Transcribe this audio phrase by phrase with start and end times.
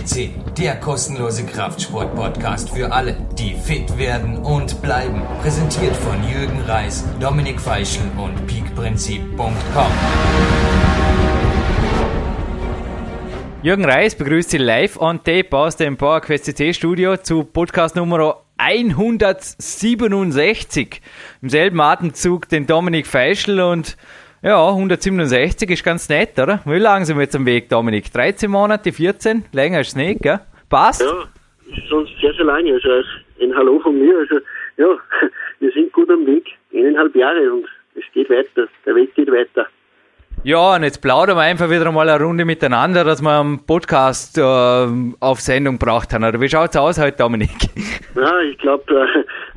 [0.00, 5.22] FCC, der kostenlose Kraftsport-Podcast für alle, die fit werden und bleiben.
[5.42, 9.92] Präsentiert von Jürgen Reis, Dominik Feischl und peakprinzip.com.
[13.62, 18.38] Jürgen Reis begrüßt Sie live on tape aus dem PowerQuest CC Studio zu Podcast Nummer
[18.56, 21.02] 167.
[21.42, 23.96] Im selben Atemzug den Dominik Feischl und
[24.42, 26.60] ja, 167 ist ganz nett, oder?
[26.64, 28.12] Wie lange sind wir jetzt am Weg, Dominik?
[28.12, 29.44] 13 Monate, 14?
[29.52, 30.40] Länger ist nicht, gell?
[30.68, 31.02] Passt?
[31.02, 31.24] Ja,
[31.76, 32.72] ist schon sehr, sehr lange.
[32.72, 32.88] Also
[33.42, 34.16] ein Hallo von mir.
[34.18, 34.36] Also
[34.76, 34.86] ja,
[35.60, 36.46] wir sind gut am Weg.
[36.72, 38.68] Eineinhalb Jahre und es geht weiter.
[38.86, 39.66] Der Weg geht weiter.
[40.42, 44.38] Ja, und jetzt plaudern wir einfach wieder mal eine Runde miteinander, dass wir einen Podcast
[44.38, 46.24] äh, auf Sendung braucht haben.
[46.24, 47.50] Oder wie schaut es aus heute, Dominik?
[48.16, 48.82] Ja, ich glaube,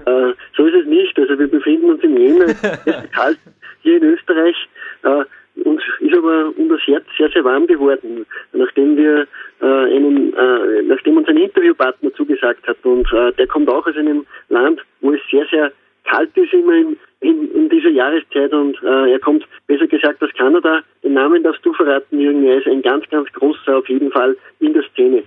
[0.06, 1.18] äh, äh, so ist es nicht.
[1.18, 2.16] Also wir befinden uns im
[3.12, 3.40] kalt
[3.82, 4.56] hier in Österreich.
[5.04, 5.24] Äh,
[5.64, 9.28] uns ist aber unser Herz sehr, sehr warm geworden, nachdem wir
[9.62, 13.96] äh, einen, äh, nachdem uns ein Interviewpartner zugesagt hat und äh, der kommt auch aus
[13.96, 15.72] einem Land, wo es sehr, sehr
[16.06, 20.34] kalt ist immer in, in, in dieser Jahreszeit und äh, er kommt, besser gesagt, aus
[20.38, 20.82] Kanada.
[21.04, 24.36] Den Namen darfst du verraten, Jürgen, er ist ein ganz, ganz großer auf jeden Fall
[24.60, 25.24] in der Szene.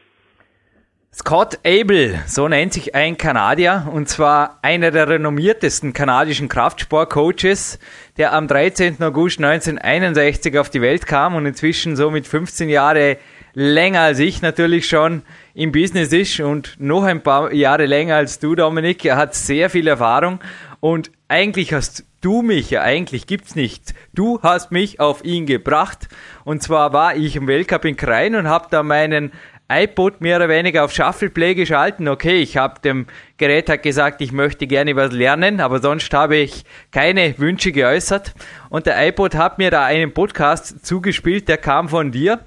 [1.19, 7.79] Scott Abel, so nennt sich ein Kanadier, und zwar einer der renommiertesten kanadischen Kraftsportcoaches,
[8.19, 9.03] der am 13.
[9.03, 13.17] August 1961 auf die Welt kam und inzwischen so mit 15 Jahre
[13.55, 15.23] länger als ich natürlich schon
[15.55, 19.03] im Business ist und noch ein paar Jahre länger als du, Dominik.
[19.07, 20.41] Er hat sehr viel Erfahrung
[20.81, 23.95] und eigentlich hast du mich, ja eigentlich gibt's nicht.
[24.13, 26.09] Du hast mich auf ihn gebracht
[26.45, 29.33] und zwar war ich im Weltcup in Krain und habe da meinen
[29.69, 32.07] iPod mehr oder weniger auf Shuffleplay geschalten.
[32.09, 36.37] Okay, ich habe dem Gerät halt gesagt, ich möchte gerne was lernen, aber sonst habe
[36.37, 38.35] ich keine Wünsche geäußert.
[38.69, 42.41] Und der iPod hat mir da einen Podcast zugespielt, der kam von dir.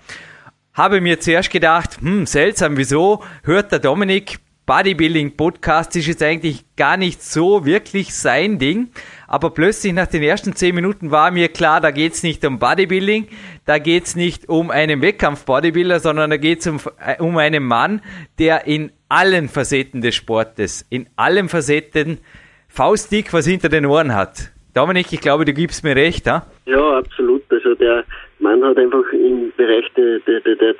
[0.73, 6.63] Habe mir zuerst gedacht, hm, seltsam, wieso hört der Dominik Bodybuilding Podcast ist jetzt eigentlich
[6.78, 8.90] gar nicht so wirklich sein Ding.
[9.28, 13.30] Aber plötzlich nach den ersten zehn Minuten war mir klar, da geht's nicht um Bodybuilding,
[13.66, 18.03] da geht's nicht um einen Wettkampf-Bodybuilder, sondern da geht's um, äh, um einen Mann,
[18.38, 22.19] der in allen Facetten des Sportes, in allen Facetten
[22.68, 24.51] faustdick was hinter den Ohren hat.
[24.75, 26.46] Dominik, ich glaube, du gibst mir recht, ha?
[26.68, 27.41] Ja, absolut.
[27.50, 28.03] Also der
[28.38, 30.75] Mann hat einfach im Bereich der, der, der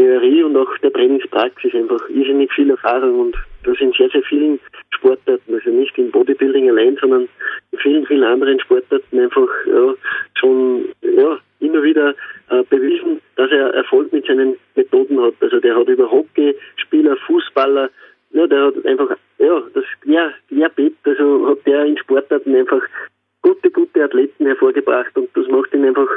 [0.00, 4.58] Trainingstheorie und auch der Trainingspraxis einfach irrsinnig viel Erfahrung und das in sehr, sehr vielen
[4.94, 7.28] Sportarten, also nicht im Bodybuilding allein, sondern
[7.72, 9.94] in vielen, vielen anderen Sportarten einfach ja,
[10.38, 12.14] schon ja, immer wieder
[12.50, 15.34] äh, bewiesen, dass er Erfolg mit seinen Methoden hat.
[15.40, 17.90] Also der hat über Hockeyspieler, Fußballer,
[18.32, 22.82] ja, der hat einfach, ja, das Quer, Querbeet, also hat der in Sportarten einfach
[23.42, 26.08] gute, gute Athleten hervorgebracht und das macht ihn einfach,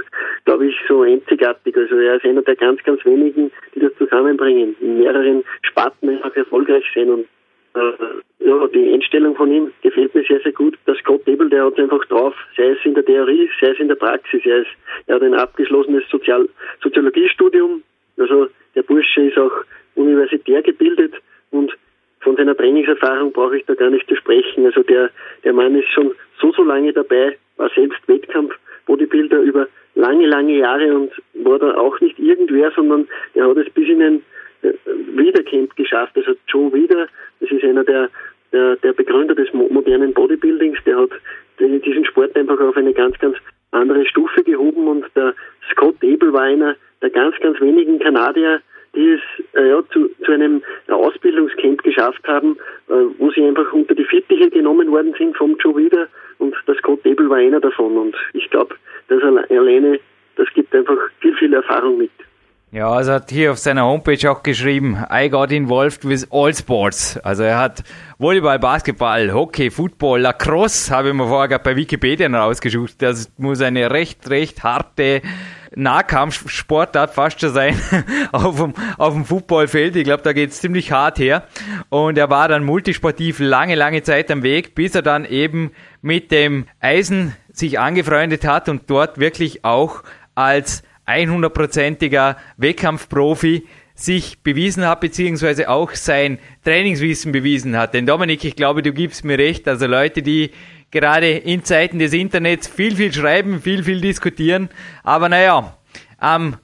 [0.45, 1.75] glaube ich, so einzigartig.
[1.77, 6.35] Also er ist einer der ganz, ganz wenigen, die das zusammenbringen, in mehreren Sparten einfach
[6.35, 7.27] erfolgreich sein und
[7.75, 10.77] äh, ja, die Einstellung von ihm gefällt mir sehr, sehr gut.
[10.85, 13.87] Der Scott Ebel, der hat einfach drauf, sei es in der Theorie, sei es in
[13.87, 14.41] der Praxis.
[14.45, 14.69] Er, ist,
[15.07, 16.47] er hat ein abgeschlossenes Sozial
[16.83, 17.81] Soziologiestudium.
[18.17, 19.63] Also der Bursche ist auch
[19.95, 21.13] universitär gebildet
[21.51, 21.71] und
[22.19, 24.65] von seiner Trainingserfahrung brauche ich da gar nicht zu sprechen.
[24.65, 25.09] Also der,
[25.43, 30.93] der Mann ist schon so, so lange dabei, war selbst Wettkampf-Bodybuilder über lange, lange Jahre
[30.95, 31.11] und
[31.45, 34.23] war da auch nicht irgendwer, sondern er hat es bis in ein
[34.63, 34.73] äh,
[35.15, 36.15] Wiedercamp geschafft.
[36.15, 37.07] Also Joe Wieder,
[37.39, 38.09] das ist einer der,
[38.51, 41.11] der, der Begründer des modernen Bodybuildings, der hat
[41.59, 43.37] diesen Sport einfach auf eine ganz, ganz
[43.71, 45.33] andere Stufe gehoben und der
[45.71, 48.61] Scott Abel war einer der ganz, ganz wenigen Kanadier,
[48.95, 49.21] die es
[49.55, 52.57] äh, ja, zu, zu einem Ausbildungscamp geschafft haben,
[52.89, 56.07] äh, wo sie einfach unter die Fittiche genommen worden sind vom Joe Wieder
[56.37, 58.75] und der Scott Abel war einer davon und ich glaube,
[59.07, 59.99] das alleine,
[60.35, 62.11] das gibt einfach viel, viel Erfahrung mit.
[62.71, 67.17] Ja, also hat hier auf seiner Homepage auch geschrieben, I got involved with all sports.
[67.17, 67.83] Also er hat
[68.17, 73.01] Volleyball, Basketball, Hockey, Football, Lacrosse, habe ich mir vorher gerade bei Wikipedia rausgesucht.
[73.01, 75.21] Das muss eine recht, recht harte
[75.75, 77.77] Nahkampfsportart fast schon sein
[78.31, 79.97] auf dem, auf dem Footballfeld.
[79.97, 81.43] Ich glaube, da geht's ziemlich hart her.
[81.89, 85.71] Und er war dann multisportiv lange, lange Zeit am Weg, bis er dann eben
[86.01, 90.03] mit dem Eisen sich angefreundet hat und dort wirklich auch
[90.35, 93.63] als 100%iger Wettkampfprofi
[93.95, 97.93] sich bewiesen hat, beziehungsweise auch sein Trainingswissen bewiesen hat.
[97.93, 100.51] Denn Dominik, ich glaube, du gibst mir recht, also Leute, die
[100.91, 104.69] gerade in Zeiten des Internets viel, viel schreiben, viel, viel diskutieren,
[105.03, 105.77] aber naja,
[106.17, 106.55] am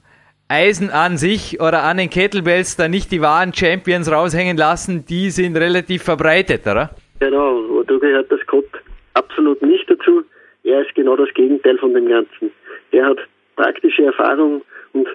[0.48, 5.30] Eisen an sich oder an den Kettlebells da nicht die wahren Champions raushängen lassen, die
[5.30, 6.90] sind relativ verbreitet, oder?
[7.20, 8.68] Genau, da gehört das Gott
[9.14, 10.22] absolut nicht dazu.
[10.64, 12.50] Er ist genau das Gegenteil von dem Ganzen.
[12.90, 13.18] Er hat
[13.60, 14.62] praktische Erfahrung
[14.92, 15.08] und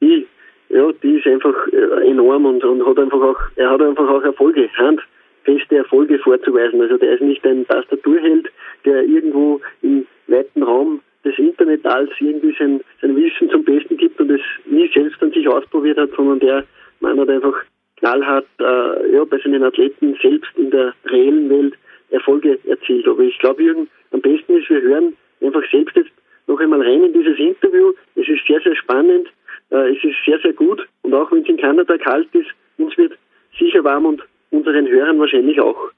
[0.00, 0.26] die
[0.70, 4.22] ja, die ist einfach äh, enorm und, und hat einfach auch, er hat einfach auch
[4.22, 6.80] Erfolge, handfeste Erfolge vorzuweisen.
[6.82, 8.50] Also der ist nicht ein Tastaturheld,
[8.84, 14.30] der irgendwo im weiten Raum des Internetalls irgendwie sein, sein Wissen zum Besten gibt und
[14.30, 16.64] es nie selbst an sich ausprobiert hat, sondern der
[17.00, 17.54] Mann hat einfach
[17.96, 21.74] knallhart äh, ja, bei seinen Athleten selbst in der reellen Welt
[22.10, 23.06] Erfolge erzielt.
[23.08, 26.10] Aber ich glaube, Jürgen, am besten ist, wir hören einfach selbst jetzt
[26.48, 27.92] noch einmal rein in dieses Interview.
[28.16, 29.28] Es ist sehr, sehr spannend.
[29.70, 30.80] Äh, es ist sehr, sehr gut.
[31.02, 32.48] Und auch wenn es in Kanada kalt ist,
[32.78, 33.12] uns wird
[33.58, 35.90] sicher warm und unseren Hörern wahrscheinlich auch.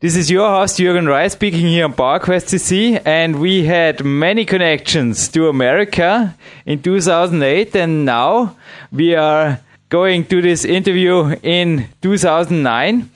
[0.00, 4.46] This is your host Jürgen Reis speaking here on PowerQuest CC, and we had many
[4.46, 6.34] connections to America
[6.64, 8.56] in 2008, and now
[8.90, 9.60] we are
[9.90, 13.10] going to this interview in 2009.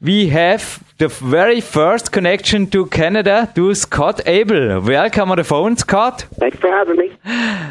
[0.00, 4.80] We have the very first connection to Canada to Scott Abel.
[4.80, 6.24] Welcome on the phone, Scott.
[6.38, 7.10] Thanks for having me.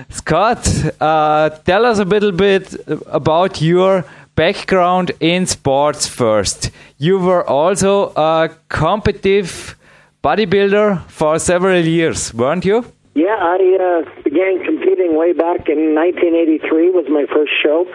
[0.09, 0.67] Scott,
[0.99, 2.75] uh, tell us a little bit
[3.07, 4.03] about your
[4.35, 6.71] background in sports first.
[6.97, 9.77] You were also a competitive
[10.21, 12.85] bodybuilder for several years, weren't you?
[13.15, 17.85] Yeah, I uh, began competing way back in 1983 was my first show.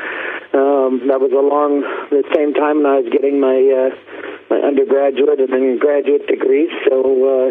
[0.54, 4.07] Um, that was along the same time when I was getting my uh,
[4.50, 6.70] my undergraduate and then graduate degrees.
[6.88, 7.50] So uh,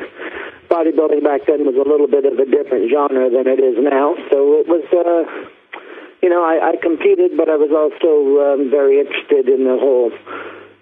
[0.69, 4.15] bodybuilding back then was a little bit of a different genre than it is now.
[4.29, 5.23] So it was, uh,
[6.21, 8.09] you know, I, I competed, but I was also
[8.41, 10.11] um, very interested in the whole,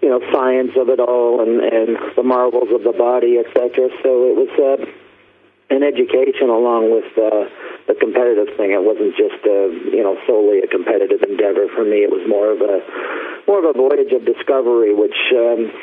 [0.02, 3.90] you know, science of it all and and the marvels of the body, etc.
[4.04, 4.52] So it was.
[4.56, 4.86] Uh,
[5.70, 7.50] an education along with uh,
[7.90, 8.72] the competitive thing.
[8.72, 12.06] It wasn't just a, you know solely a competitive endeavor for me.
[12.06, 12.86] It was more of a
[13.50, 15.74] more of a voyage of discovery, which um,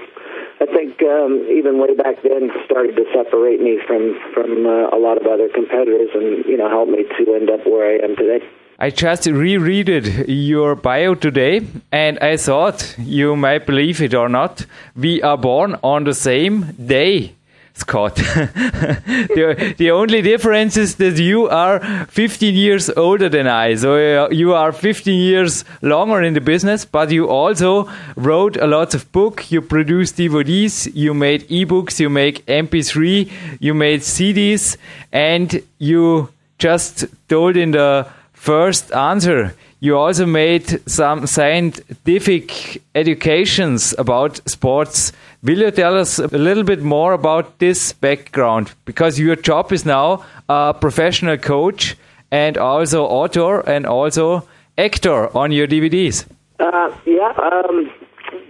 [0.63, 4.99] I think um, even way back then started to separate me from from uh, a
[4.99, 8.15] lot of other competitors, and you know helped me to end up where I am
[8.15, 8.47] today.
[8.79, 9.89] I just reread
[10.29, 11.61] your bio today
[11.93, 14.67] and I thought, you might believe it or not,
[14.97, 17.37] we are born on the same day
[17.75, 18.17] Scott.
[18.17, 23.75] the, the only difference is that you are 15 years older than I.
[23.75, 28.67] So uh, you are 15 years longer in the business, but you also wrote a
[28.67, 29.51] lot of books.
[29.51, 33.31] You produced DVDs, you made ebooks, you make MP3,
[33.61, 34.77] you made CDs,
[35.13, 36.29] and you
[36.59, 45.13] just told in the first answer you also made some scientific educations about sports.
[45.45, 48.75] Will you tell us a little bit more about this background?
[48.85, 51.97] Because your job is now a professional coach
[52.31, 54.47] and also author and also
[54.79, 56.27] actor on your DVDs.
[56.61, 57.91] Uh, yeah, um,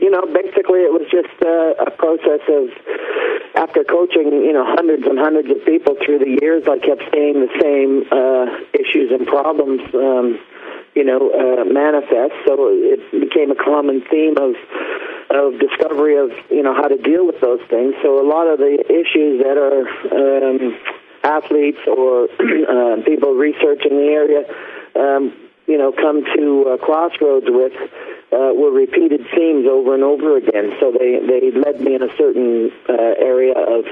[0.01, 2.69] you know, basically it was just uh, a process of
[3.57, 7.41] after coaching, you know, hundreds and hundreds of people through the years, I kept seeing
[7.41, 9.81] the same uh, issues and problems.
[9.95, 10.39] Um,
[10.95, 12.35] you know, uh, manifest.
[12.47, 14.55] So it became a common theme of
[15.31, 17.95] of discovery of you know how to deal with those things.
[18.03, 20.77] So a lot of the issues that are um,
[21.25, 22.29] athletes or
[22.69, 24.45] uh, people researching the area,
[24.95, 25.33] um,
[25.67, 27.73] you know, come to uh, crossroads with
[28.33, 30.73] uh, were repeated themes over and over again.
[30.81, 33.85] So they they led me in a certain uh, area of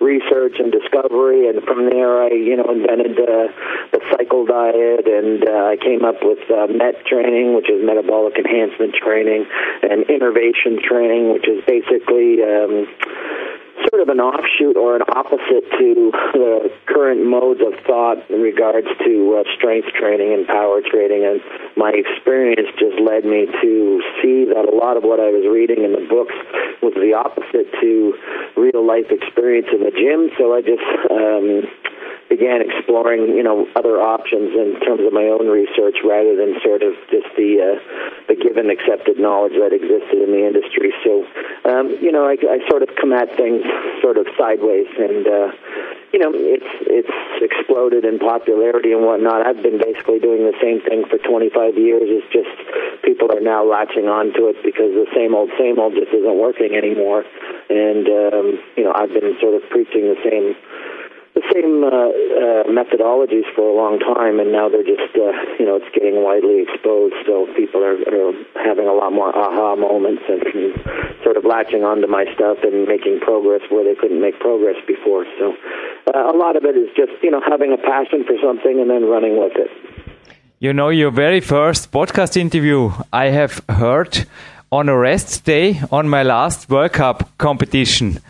[0.00, 3.48] research and discovery, and from there I you know invented uh,
[3.92, 8.36] the cycle diet, and uh, I came up with uh, MET training, which is metabolic
[8.36, 9.46] enhancement training,
[9.82, 12.86] and innervation training, which is basically um,
[13.88, 18.88] sort of an offshoot or an opposite to the current modes of thought in regards
[19.04, 21.24] to uh, strength training and power training.
[21.24, 21.40] And
[21.76, 25.84] my experience just led me to see that a lot of what I was reading
[25.84, 26.34] in the books
[26.82, 28.14] was the opposite to
[28.56, 30.30] real life experience in the gym.
[30.38, 31.68] So I just um,
[32.28, 36.82] began exploring, you know, other options in terms of my own research rather than sort
[36.82, 37.78] of just the uh,
[38.26, 40.90] the given accepted knowledge that existed in the industry.
[41.06, 41.22] So,
[41.64, 43.62] um, you know, I, I sort of come at things
[44.02, 45.48] sort of sideways, and uh,
[46.12, 49.46] you know, it's it's exploded in popularity and whatnot.
[49.46, 52.06] I've been basically doing the same thing for 25 years.
[52.06, 52.50] It's just
[53.06, 56.74] people are now latching onto it because the same old same old just isn't working
[56.74, 57.22] anymore,
[57.70, 60.58] and um, you know, I've been sort of preaching the same
[61.36, 65.68] the same uh, uh, methodologies for a long time, and now they're just, uh, you
[65.68, 67.14] know, it's getting widely exposed.
[67.28, 68.32] So people are, are
[68.64, 70.72] having a lot more aha moments and, and
[71.22, 75.28] sort of latching onto my stuff and making progress where they couldn't make progress before.
[75.38, 75.52] So
[76.08, 78.88] uh, a lot of it is just, you know, having a passion for something and
[78.88, 79.70] then running with it.
[80.58, 84.24] You know, your very first podcast interview I have heard
[84.72, 88.20] on a rest day on my last World Cup competition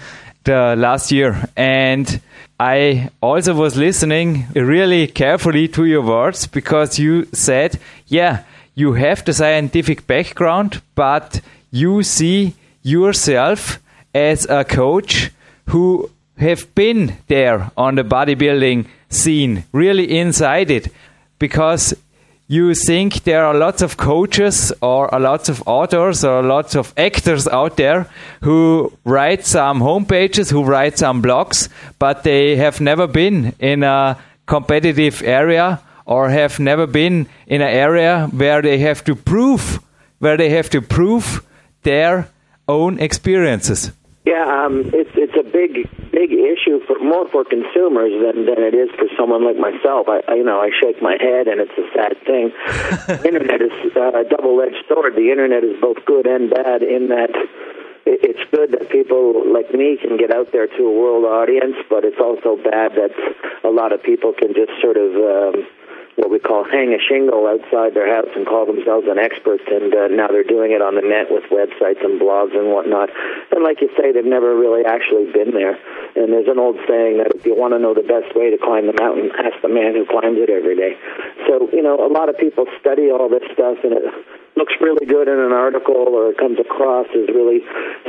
[0.42, 1.48] the last year.
[1.56, 2.20] And
[2.58, 8.44] I also was listening really carefully to your words because you said, yeah,
[8.74, 13.78] you have the scientific background, but you see yourself
[14.14, 15.30] as a coach
[15.66, 20.88] who have been there on the bodybuilding scene, really inside it,
[21.38, 21.94] because
[22.48, 26.94] you think there are lots of coaches or a lots of authors or lots of
[26.96, 28.06] actors out there
[28.42, 34.16] who write some homepages, who write some blogs, but they have never been in a
[34.46, 39.80] competitive area or have never been in an area where they have to prove
[40.18, 41.44] where they have to prove
[41.82, 42.28] their
[42.68, 43.92] own experiences.
[44.24, 48.72] Yeah, um, it's it's a big big issue for more for consumers than than it
[48.72, 50.08] is for someone like myself.
[50.08, 52.56] I, I you know I shake my head and it's a sad thing.
[53.28, 55.12] internet is uh, a double edged sword.
[55.14, 57.36] The internet is both good and bad in that
[58.06, 62.04] it's good that people like me can get out there to a world audience, but
[62.04, 63.12] it's also bad that
[63.64, 65.12] a lot of people can just sort of.
[65.12, 65.66] Um,
[66.16, 69.94] what we call hang a shingle outside their house and call themselves an expert, and
[69.94, 73.10] uh, now they're doing it on the net with websites and blogs and whatnot.
[73.52, 75.76] And like you say, they've never really actually been there.
[76.16, 78.58] And there's an old saying that if you want to know the best way to
[78.58, 80.96] climb the mountain, ask the man who climbs it every day.
[81.46, 84.04] So you know, a lot of people study all this stuff, and it
[84.56, 87.60] looks really good in an article or it comes across as really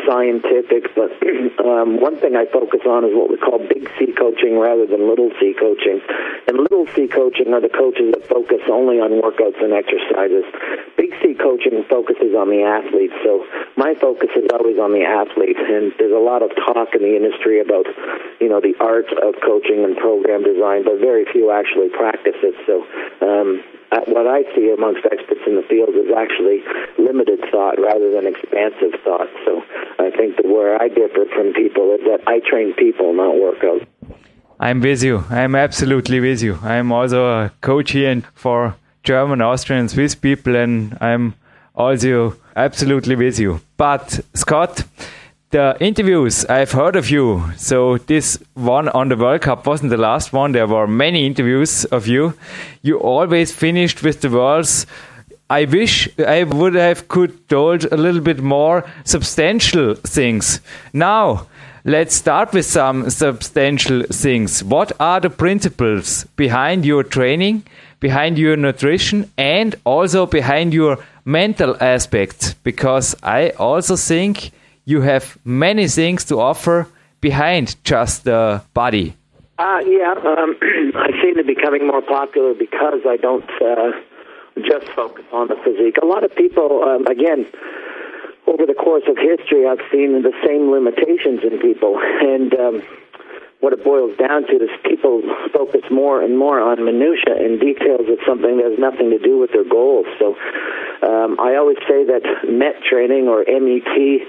[0.08, 0.96] scientific.
[0.96, 1.12] But
[1.68, 5.04] um, one thing I focus on is what we call big C coaching rather than
[5.12, 6.00] little C coaching.
[6.48, 10.48] And little C coaching are the coaches that focus only on workouts and exercises.
[10.96, 13.12] Big C coaching focuses on the athlete.
[13.27, 13.44] So
[13.75, 15.60] my focus is always on the athlete.
[15.60, 17.86] And there's a lot of talk in the industry about,
[18.39, 22.56] you know, the art of coaching and program design, but very few actually practice it.
[22.63, 22.88] So
[23.20, 23.60] um,
[23.91, 26.60] Uh, what I see amongst experts in the field is actually
[27.00, 29.29] limited thought rather than expansive thought.
[29.46, 29.63] So
[30.00, 33.88] I think that where I differ from people is that I train people, not workouts.
[34.60, 35.24] I'm with you.
[35.29, 36.60] I'm absolutely with you.
[36.63, 41.36] I'm also a coach here for German, Austrian, Swiss people, and I'm
[41.75, 43.62] also absolutely with you.
[43.77, 44.84] But Scott,
[45.50, 47.51] the interviews I've heard of you.
[47.56, 50.51] So this one on the World Cup wasn't the last one.
[50.51, 52.34] There were many interviews of you.
[52.82, 54.86] You always finished with the words.
[55.50, 60.60] I wish I would have could told a little bit more substantial things.
[60.92, 61.48] Now,
[61.86, 64.62] let's start with some substantial things.
[64.62, 67.63] What are the principles behind your training,
[68.01, 72.56] behind your nutrition, and also behind your mental aspects?
[72.63, 74.51] Because I also think
[74.88, 76.88] you have many things to offer
[77.20, 79.17] behind just the body.
[79.60, 80.56] Uh, yeah, um,
[80.96, 83.91] I seem to be becoming more popular because I don't uh,
[84.63, 85.98] just focus on the physique.
[86.01, 87.46] A lot of people, um, again,
[88.48, 92.82] over the course of history, I've seen the same limitations in people, and um,
[93.60, 98.08] what it boils down to is people focus more and more on minutia and details
[98.08, 100.08] of something that has nothing to do with their goals.
[100.17, 100.38] So,
[101.03, 104.24] um, I always say that MET training or MET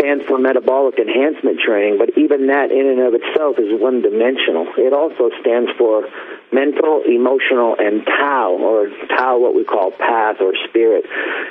[0.00, 4.66] stands for metabolic enhancement training, but even that in and of itself is one dimensional.
[4.76, 6.08] It also stands for
[6.52, 11.06] mental, emotional, and Tao, or Tao, what we call path or spirit.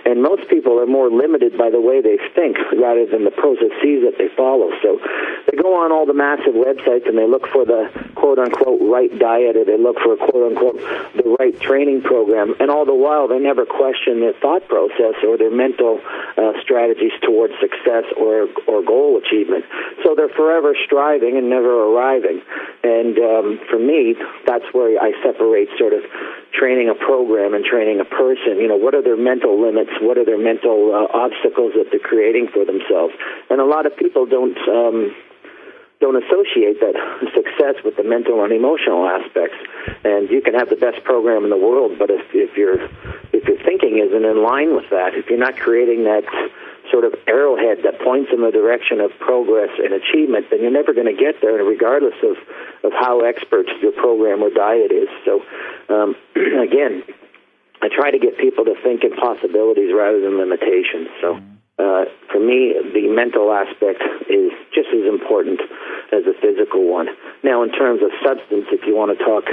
[0.06, 4.04] And most people are more limited by the way they think rather than the processes
[4.04, 4.72] that they follow.
[4.84, 5.00] So
[5.48, 9.12] they go on all the massive websites and they look for the quote unquote right
[9.18, 10.78] diet or they look for quote unquote
[11.16, 12.56] the right training program.
[12.60, 16.02] And all the while, they never question their thought process or their mental
[16.38, 19.66] uh, strategies towards success or, or goal achievement.
[20.04, 22.42] So they're forever striving and never arriving.
[22.84, 24.16] And um, for me,
[24.46, 26.02] that's where I separate sort of
[26.54, 28.58] training a program and training a person.
[28.58, 29.92] You know, what are their mental limits?
[30.02, 33.14] What are their mental uh, obstacles that they're creating for themselves?
[33.50, 34.58] And a lot of people don't.
[34.68, 35.16] Um,
[36.00, 36.96] don't associate that
[37.36, 39.58] success with the mental and emotional aspects.
[40.06, 42.80] And you can have the best program in the world, but if, if your
[43.34, 46.24] if your thinking isn't in line with that, if you're not creating that
[46.92, 50.94] sort of arrowhead that points in the direction of progress and achievement, then you're never
[50.94, 52.38] going to get there, regardless of,
[52.84, 55.10] of how expert your program or diet is.
[55.26, 55.42] So,
[55.90, 57.04] um, again,
[57.82, 61.08] I try to get people to think in possibilities rather than limitations.
[61.22, 61.40] So,
[61.80, 65.62] uh, for me, the mental aspect is just as important
[66.12, 67.08] as the physical one.
[67.42, 69.46] Now, in terms of substance, if you want to talk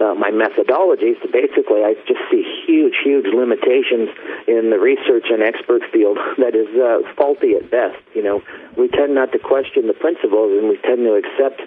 [0.00, 4.08] uh, my methodologies, basically I just see huge, huge limitations
[4.48, 8.00] in the research and expert field that is uh, faulty at best.
[8.14, 8.42] You know,
[8.76, 11.60] we tend not to question the principles and we tend to accept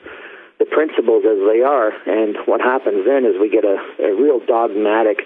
[0.60, 1.94] the principles as they are.
[2.10, 5.22] And what happens then is we get a, a real dogmatic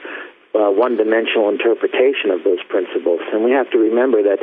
[0.56, 3.22] uh, one-dimensional interpretation of those principles.
[3.32, 4.40] And we have to remember that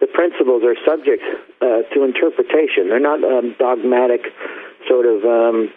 [0.00, 1.22] the principles are subject
[1.60, 2.88] uh, to interpretation.
[2.88, 4.32] They're not um, dogmatic,
[4.88, 5.24] sort of.
[5.24, 5.70] Um,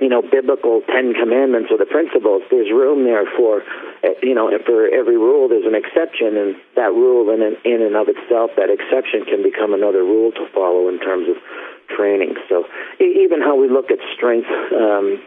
[0.00, 2.42] you know, biblical Ten Commandments or the principles.
[2.50, 3.62] There's room there for,
[4.04, 7.96] uh, you know, for every rule there's an exception, and that rule in in and
[7.96, 11.36] of itself, that exception can become another rule to follow in terms of
[11.96, 12.36] training.
[12.48, 12.64] So
[13.00, 14.48] even how we look at strength.
[14.72, 15.20] Um,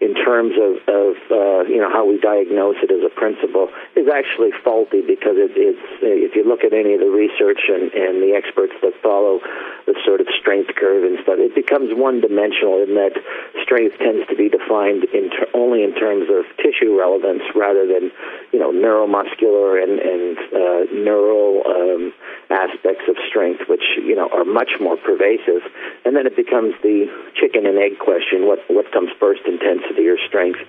[0.00, 4.08] in terms of, of uh, you know how we diagnose it as a principle is
[4.08, 8.18] actually faulty because it, it's if you look at any of the research and, and
[8.18, 9.38] the experts that follow
[9.86, 13.14] the sort of strength curve and stuff, it becomes one dimensional in that
[13.62, 18.10] strength tends to be defined in ter- only in terms of tissue relevance rather than
[18.50, 22.12] you know neuromuscular and and uh, neural um,
[22.50, 25.62] aspects of strength, which you know are much more pervasive.
[26.04, 27.06] And then it becomes the
[27.38, 29.46] chicken and egg question: what what comes first,
[29.84, 29.94] intensity?
[29.94, 30.60] to your strengths.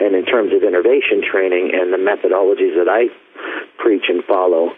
[0.00, 3.08] And in terms of innervation training and the methodologies that I
[3.78, 4.72] preach and follow,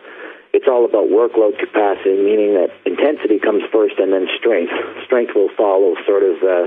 [0.52, 4.72] it's all about workload capacity, meaning that intensity comes first and then strength.
[5.04, 6.66] Strength will follow sort of, uh,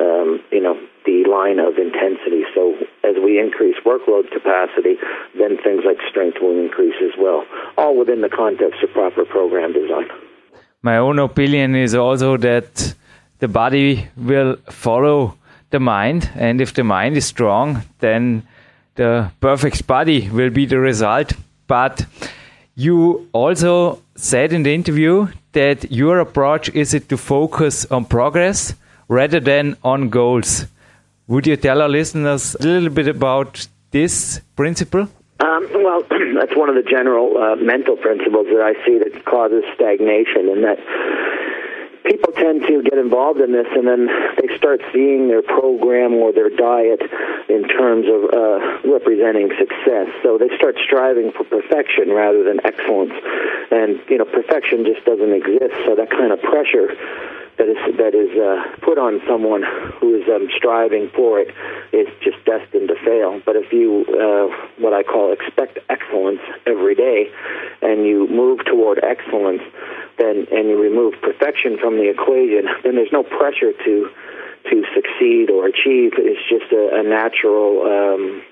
[0.00, 2.44] um, you know, the line of intensity.
[2.54, 4.96] So as we increase workload capacity,
[5.36, 7.44] then things like strength will increase as well,
[7.76, 10.08] all within the context of proper program design.
[10.82, 12.94] My own opinion is also that
[13.38, 15.36] the body will follow
[15.76, 18.42] the mind, and if the mind is strong, then
[18.94, 21.34] the perfect body will be the result.
[21.66, 22.06] But
[22.74, 28.74] you also said in the interview that your approach is it to focus on progress
[29.08, 30.66] rather than on goals.
[31.28, 35.08] Would you tell our listeners a little bit about this principle?
[35.40, 36.00] Um, well,
[36.38, 40.64] that's one of the general uh, mental principles that I see that causes stagnation, and
[40.64, 40.78] that
[42.06, 44.08] people tend to get involved in this and then
[44.40, 47.02] they start seeing their program or their diet
[47.48, 50.08] in terms of uh, representing success.
[50.22, 53.12] So they start striving for perfection rather than excellence.
[53.70, 55.74] And, you know, perfection just doesn't exist.
[55.84, 56.94] So that kind of pressure
[57.58, 59.62] that is that is uh, put on someone
[60.00, 61.48] who is um, striving for it
[61.92, 63.40] is just destined to fail.
[63.44, 67.30] But if you uh, what I call expect excellence every day,
[67.82, 69.62] and you move toward excellence,
[70.18, 74.10] then and you remove perfection from the equation, then there's no pressure to
[74.70, 76.12] to succeed or achieve.
[76.18, 77.82] It's just a, a natural.
[77.82, 78.42] Um,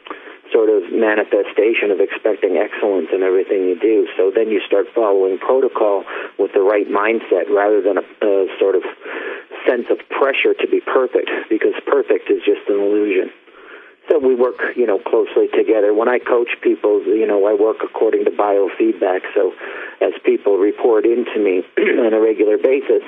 [0.55, 4.07] sort of manifestation of expecting excellence in everything you do.
[4.17, 6.07] So then you start following protocol
[6.39, 8.87] with the right mindset rather than a, a sort of
[9.67, 13.35] sense of pressure to be perfect because perfect is just an illusion.
[14.09, 15.93] So we work, you know, closely together.
[15.95, 19.23] When I coach people, you know, I work according to biofeedback.
[19.35, 19.55] So
[20.01, 23.03] as people report into me on a regular basis,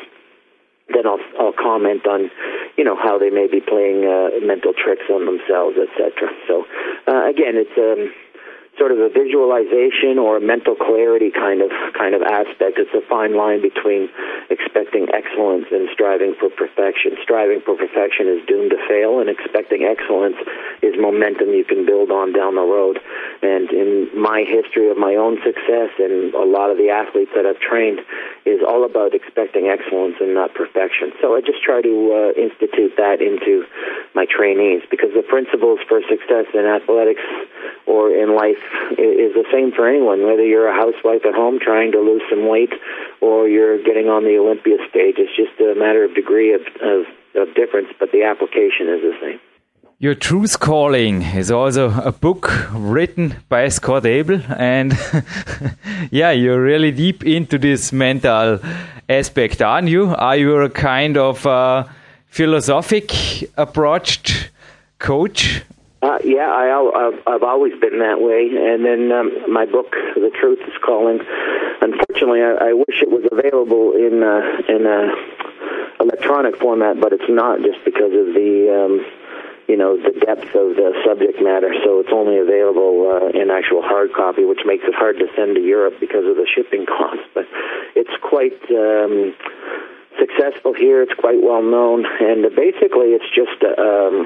[0.89, 2.31] then I'll I'll comment on,
[2.77, 6.31] you know, how they may be playing uh, mental tricks on themselves, etc.
[6.47, 6.65] So
[7.09, 8.13] uh, again, it's um,
[8.79, 12.77] sort of a visualization or a mental clarity kind of kind of aspect.
[12.77, 14.09] It's a fine line between
[14.51, 17.17] expecting excellence and striving for perfection.
[17.23, 20.37] Striving for perfection is doomed to fail, and expecting excellence
[20.83, 23.01] is momentum you can build on down the road.
[23.43, 27.47] And in my history of my own success and a lot of the athletes that
[27.47, 28.01] I've trained
[28.45, 31.13] is all about expecting excellence and not perfection.
[31.21, 33.65] So I just try to uh, institute that into
[34.15, 37.25] my trainees because the principles for success in athletics
[37.87, 38.61] or in life
[38.93, 42.49] is the same for anyone, whether you're a housewife at home trying to lose some
[42.49, 42.73] weight
[43.21, 45.17] or you're getting on the Olympia stage.
[45.19, 49.15] It's just a matter of degree of, of, of difference, but the application is the
[49.21, 49.41] same.
[49.99, 54.93] Your Truth Calling is also a book written by Scott Abel, and
[56.11, 58.61] yeah, you're really deep into this mental
[59.09, 60.15] aspect, aren't you?
[60.15, 61.85] Are you a kind of uh,
[62.27, 63.11] philosophic
[63.57, 64.51] approached
[64.99, 65.63] coach
[66.07, 68.47] uh, yeah, I, I've, I've always been that way.
[68.55, 71.19] And then um, my book, The Truth is Calling.
[71.83, 75.11] Unfortunately, I, I wish it was available in uh, in uh,
[75.99, 78.95] electronic format, but it's not, just because of the um,
[79.67, 81.75] you know the depth of the subject matter.
[81.83, 85.57] So it's only available uh, in actual hard copy, which makes it hard to send
[85.57, 87.27] to Europe because of the shipping cost.
[87.35, 87.47] But
[87.99, 88.63] it's quite.
[88.71, 89.35] Um,
[90.17, 94.25] successful here it's quite well known and basically it's just um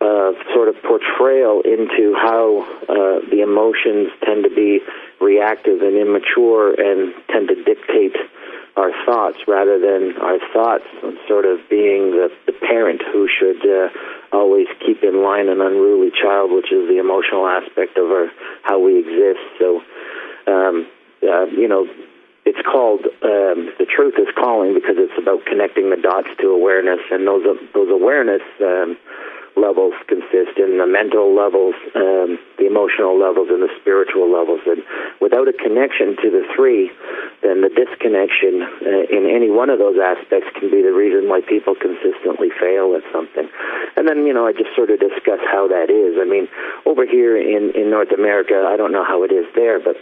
[0.00, 4.80] uh, sort of portrayal into how uh, the emotions tend to be
[5.20, 8.14] reactive and immature and tend to dictate
[8.76, 10.84] our thoughts rather than our thoughts
[11.26, 13.90] sort of being the, the parent who should uh,
[14.32, 18.30] always keep in line an unruly child, which is the emotional aspect of our
[18.62, 19.42] how we exist.
[19.58, 19.82] So,
[20.46, 20.86] um,
[21.22, 21.88] uh, you know,
[22.44, 27.00] it's called um, the truth is calling because it's about connecting the dots to awareness,
[27.10, 28.42] and those those awareness.
[28.62, 28.96] Um,
[29.60, 34.60] levels consist in the mental levels, um, the emotional levels, and the spiritual levels.
[34.66, 34.82] And
[35.20, 36.90] without a connection to the three,
[37.42, 41.40] then the disconnection uh, in any one of those aspects can be the reason why
[41.42, 43.48] people consistently fail at something.
[43.96, 46.18] And then, you know, I just sort of discuss how that is.
[46.18, 46.48] I mean,
[46.86, 49.96] over here in, in North America, I don't know how it is there, but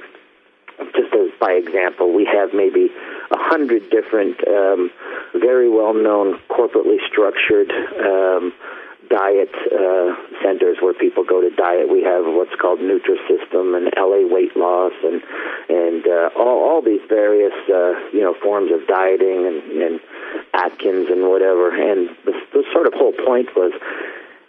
[0.95, 2.91] just as by example, we have maybe
[3.31, 4.91] a hundred different, um,
[5.35, 8.53] very well-known, corporately structured um,
[9.09, 11.89] diet uh, centers where people go to diet.
[11.89, 15.23] We have what's called Nutrisystem and LA Weight Loss and
[15.69, 20.01] and uh, all all these various uh, you know forms of dieting and, and
[20.55, 21.71] Atkins and whatever.
[21.71, 23.73] And the, the sort of whole point was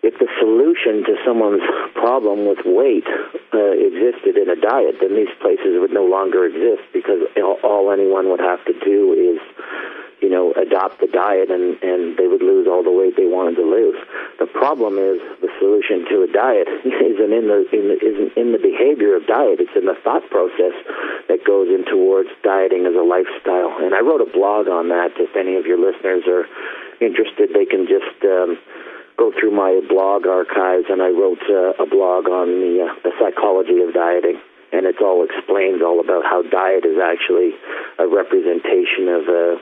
[0.04, 1.66] if the solution to someone's
[1.96, 3.08] problem with weight
[3.54, 7.28] uh, existed in a diet, then these places would no longer exist because
[7.64, 9.42] all anyone would have to do is,
[10.22, 13.56] you know, adopt the diet and, and they would lose all the weight they wanted
[13.58, 13.98] to lose.
[14.38, 18.52] The problem is the solution to a diet isn't in the, in the isn't in
[18.54, 19.58] the behavior of diet.
[19.58, 20.78] It's in the thought process
[21.28, 23.82] that goes in towards dieting as a lifestyle.
[23.82, 25.18] And I wrote a blog on that.
[25.18, 26.46] If any of your listeners are
[27.02, 28.18] interested, they can just.
[28.24, 28.62] Um,
[29.18, 33.12] go through my blog archives, and I wrote uh, a blog on the, uh, the
[33.18, 34.38] psychology of dieting.
[34.72, 37.58] And it's all explains all about how diet is actually
[37.98, 39.58] a representation of a,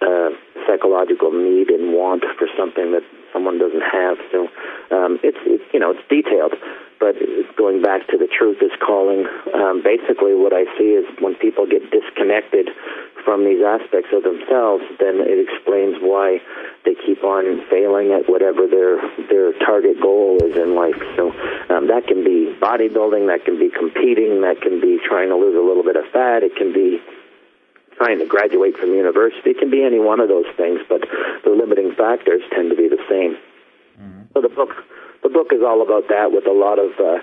[0.00, 0.30] a
[0.66, 3.04] psychological need and want for something that
[3.36, 4.16] someone doesn't have.
[4.32, 4.48] So
[4.88, 6.56] um, it's, it's you know it's detailed,
[6.96, 7.20] but
[7.60, 9.28] going back to the truth is calling.
[9.52, 12.72] Um, basically, what I see is when people get disconnected
[13.28, 16.40] from these aspects of themselves, then it explains why
[16.88, 18.96] they keep on failing at whatever their
[19.28, 20.96] their target goal is in life.
[21.20, 21.36] So
[21.68, 25.60] um, that can be bodybuilding, that can be competing, that can be trying to lose
[25.60, 27.04] a little bit of fat, it can be
[27.96, 29.50] trying to graduate from university.
[29.50, 31.02] It can be any one of those things, but
[31.44, 33.36] the limiting factors tend to be the same.
[33.98, 34.22] Mm-hmm.
[34.34, 34.70] So the book
[35.22, 37.18] the book is all about that with a lot of uh,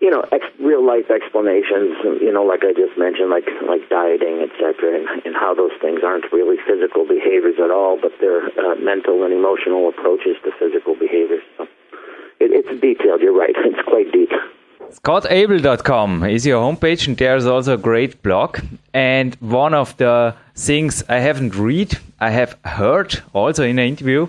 [0.00, 1.92] you know, ex- real life explanations,
[2.24, 6.00] you know, like I just mentioned, like like dieting, etc., and, and how those things
[6.02, 10.96] aren't really physical behaviors at all, but they're uh, mental and emotional approaches to physical
[10.96, 11.44] behaviors.
[11.58, 11.64] So
[12.40, 13.20] it, it's detailed.
[13.20, 13.54] You're right.
[13.60, 14.32] It's quite deep.
[14.90, 18.58] ScottAbel.com is your homepage, and there's also a great blog.
[18.92, 24.26] And one of the things I haven't read, I have heard also in an interview,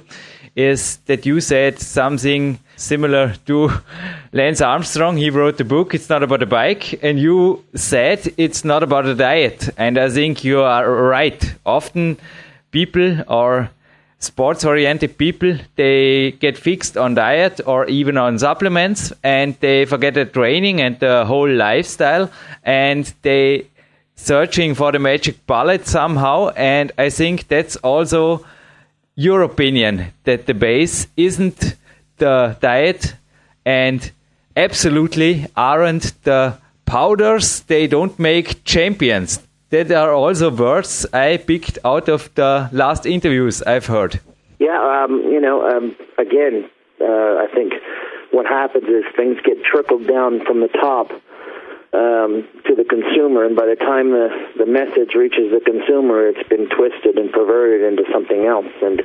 [0.56, 3.72] is that you said something similar to
[4.34, 5.18] Lance Armstrong.
[5.18, 9.08] He wrote the book, It's Not About a Bike, and you said it's not about
[9.08, 9.70] a diet.
[9.78, 11.56] And I think you are right.
[11.66, 12.18] Often
[12.70, 13.72] people or
[14.22, 20.14] sports oriented people they get fixed on diet or even on supplements and they forget
[20.14, 22.32] the training and the whole lifestyle
[22.64, 23.68] and they
[24.16, 28.46] searching for the magic bullet somehow and i think that's also
[29.16, 31.76] your opinion that the base isn't
[32.18, 33.16] the diet
[33.66, 34.12] and
[34.56, 37.62] absolutely aren't the powders.
[37.62, 39.40] They don't make champions.
[39.72, 44.20] That are also words I picked out of the last interviews I've heard.
[44.60, 47.74] Yeah, um, you know, um, again, uh, I think
[48.32, 51.12] what happens is things get trickled down from the top
[51.94, 56.48] um, to the consumer, and by the time the, the message reaches the consumer, it's
[56.50, 58.72] been twisted and perverted into something else.
[58.84, 59.02] And,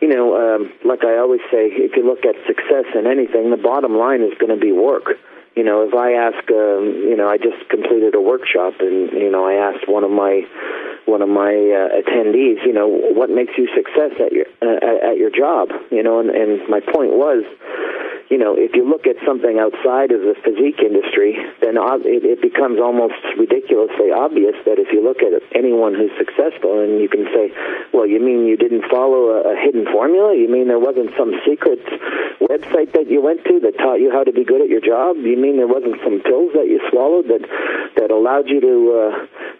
[0.00, 3.60] you know, um, like I always say, if you look at success in anything, the
[3.60, 5.20] bottom line is going to be work.
[5.60, 9.30] You know, if I ask, um, you know, I just completed a workshop, and you
[9.30, 10.48] know, I asked one of my
[11.04, 15.18] one of my uh, attendees, you know, what makes you success at your uh, at
[15.18, 17.44] your job, you know, and, and my point was,
[18.30, 22.78] you know, if you look at something outside of the physique industry, then it, becomes
[22.78, 27.50] almost ridiculously obvious that if you look at anyone who's successful, and you can say,
[27.92, 30.32] well, you mean you didn't follow a, a hidden formula?
[30.32, 31.82] You mean there wasn't some secret
[32.38, 35.18] website that you went to that taught you how to be good at your job?
[35.18, 37.42] You mean there wasn't some pills that you swallowed that
[37.98, 39.10] that allowed you to uh,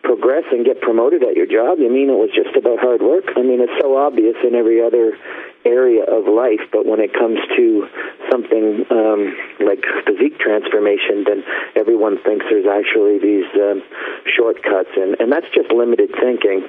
[0.06, 1.82] progress and get promoted at your job?
[1.82, 3.26] You mean it was just about hard work?
[3.34, 5.18] I mean, it's so obvious in every other
[5.64, 7.88] area of life, but when it comes to
[8.30, 11.44] something um, like physique transformation, then
[11.76, 13.82] everyone thinks there's actually these um,
[14.24, 16.68] shortcuts, and, and that's just limited thinking.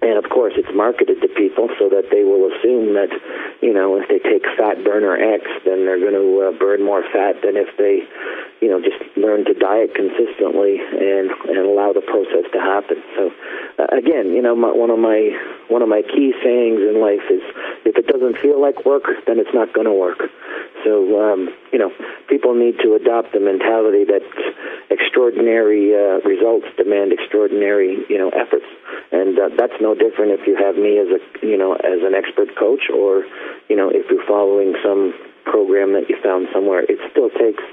[0.00, 3.10] And of course, it's marketed to people so that they will assume that,
[3.60, 7.02] you know, if they take fat burner X, then they're going to uh, burn more
[7.02, 8.06] fat than if they,
[8.60, 13.02] you know, just learn to diet consistently and and allow the process to happen.
[13.16, 13.30] So,
[13.78, 15.36] uh, again, you know, my, one of my
[15.68, 17.42] one of my key sayings in life is,
[17.84, 20.18] if it doesn't feel like work, then it's not going to work.
[20.84, 21.92] So, um, you know,
[22.28, 24.22] people need to adopt the mentality that
[24.90, 28.66] extraordinary uh, results demand extraordinary, you know, efforts,
[29.12, 32.14] and uh, that's no different if you have me as a, you know, as an
[32.14, 33.24] expert coach, or,
[33.68, 35.14] you know, if you're following some
[35.50, 36.84] program that you found somewhere.
[36.84, 37.64] It still takes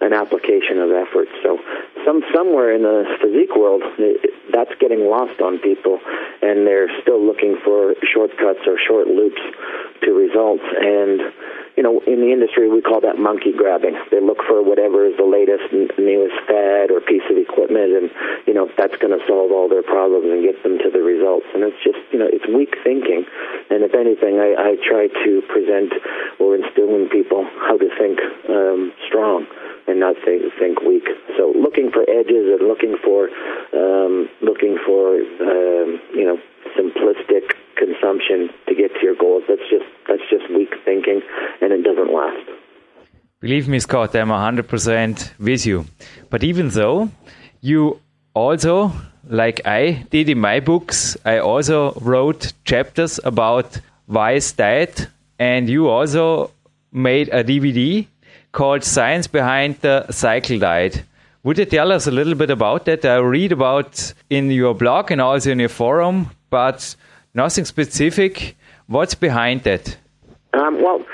[0.00, 1.28] an application of effort.
[1.42, 1.58] So,
[2.04, 5.98] some somewhere in the physique world, it, that's getting lost on people,
[6.42, 9.40] and they're still looking for shortcuts or short loops
[10.02, 10.64] to results.
[10.64, 11.20] And
[11.76, 13.98] you know, in the industry, we call that monkey grabbing.
[14.10, 18.10] They look for whatever is the latest newest fad or piece of equipment, and
[18.46, 21.46] you know that's going to solve all their problems and get them to the results.
[21.54, 23.26] And it's just, you know, it's weak thinking.
[23.70, 25.90] And if anything, I, I try to present
[26.38, 29.46] or instill in people how to think um, strong
[29.90, 31.10] and not think think weak.
[31.36, 33.26] So looking for edges and looking for
[33.74, 36.38] um, looking for um, you know
[36.78, 39.44] simplistic consumption to get to your goals.
[39.48, 41.20] That's just that's just weak thinking,
[41.60, 42.48] and it doesn't last.
[43.40, 45.84] Believe me, Scott, I'm 100% with you.
[46.30, 47.10] But even though
[47.60, 48.00] you
[48.32, 48.90] also,
[49.28, 55.08] like I did in my books, I also wrote chapters about wise diet,
[55.38, 56.52] and you also
[56.90, 58.06] made a DVD
[58.52, 61.02] called Science Behind the Cycle Diet.
[61.42, 63.04] Would you tell us a little bit about that?
[63.04, 66.96] I read about in your blog and also in your forum, but
[67.34, 68.56] nothing specific.
[68.86, 69.96] What's behind that?
[70.52, 71.04] Um, well,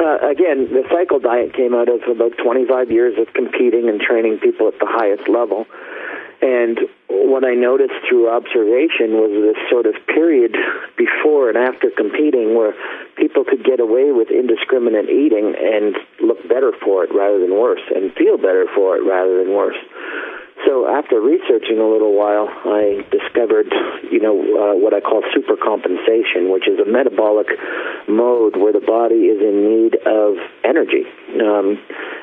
[0.00, 4.38] uh, again, the cycle diet came out of about 25 years of competing and training
[4.38, 5.66] people at the highest level.
[6.42, 10.56] And what I noticed through observation was this sort of period
[10.98, 12.74] before and after competing where
[13.16, 17.80] people could get away with indiscriminate eating and look better for it rather than worse
[17.94, 19.78] and feel better for it rather than worse.
[20.66, 23.68] So after researching a little while, I discovered,
[24.10, 27.48] you know, uh, what I call supercompensation, which is a metabolic
[28.08, 31.04] mode where the body is in need of energy.
[31.36, 31.76] Um,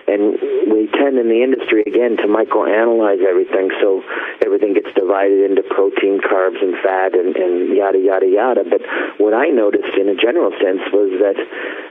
[0.07, 0.39] and
[0.73, 3.69] we tend in the industry, again, to microanalyze everything.
[3.79, 4.01] So
[4.41, 8.63] everything gets divided into protein, carbs, and fat, and, and yada, yada, yada.
[8.65, 8.81] But
[9.19, 11.37] what I noticed in a general sense was that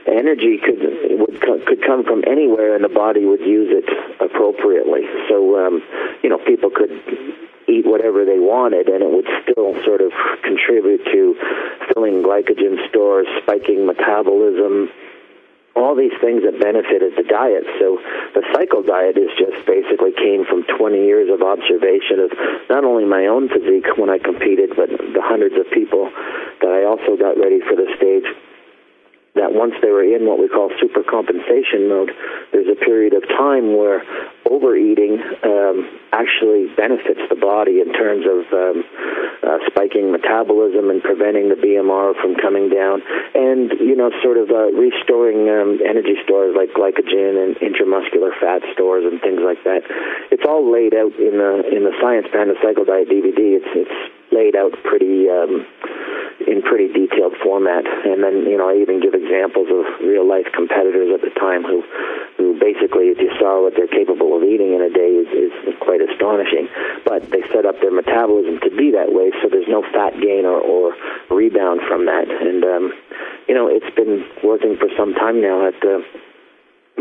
[0.07, 0.81] energy could,
[1.15, 3.87] would, could come from anywhere and the body would use it
[4.19, 5.07] appropriately.
[5.29, 5.81] So, um,
[6.23, 6.91] you know, people could
[7.67, 10.11] eat whatever they wanted and it would still sort of
[10.43, 11.35] contribute to
[11.93, 14.89] filling glycogen stores, spiking metabolism,
[15.75, 17.63] all these things that benefited the diet.
[17.79, 17.97] So
[18.35, 22.31] the cycle diet is just basically came from 20 years of observation of
[22.69, 26.11] not only my own physique when I competed, but the hundreds of people
[26.59, 28.27] that I also got ready for the stage
[29.35, 32.11] that once they were in what we call supercompensation mode,
[32.51, 34.03] there's a period of time where
[34.43, 38.83] overeating um, actually benefits the body in terms of um,
[39.41, 42.99] uh, spiking metabolism and preventing the BMR from coming down,
[43.33, 48.61] and you know, sort of uh, restoring um, energy stores like glycogen and intramuscular fat
[48.75, 49.81] stores and things like that.
[50.29, 53.63] It's all laid out in the in the Science Behind the Cycle Diet DVD.
[53.63, 53.97] It's it's
[54.31, 55.65] laid out pretty um,
[56.47, 57.85] in pretty detailed format.
[57.85, 61.63] And then you know I even give examples of real life competitors at the time
[61.63, 61.83] who
[62.37, 65.75] who basically, if you saw what they're capable of eating in a day, is, is
[65.79, 66.67] quite astonishing.
[67.05, 70.45] But they set up their metabolism to be that way, so there's no fat gain
[70.45, 70.95] or, or
[71.29, 72.25] rebound from that.
[72.25, 72.93] And um,
[73.47, 76.03] you know it's been working for some time now at the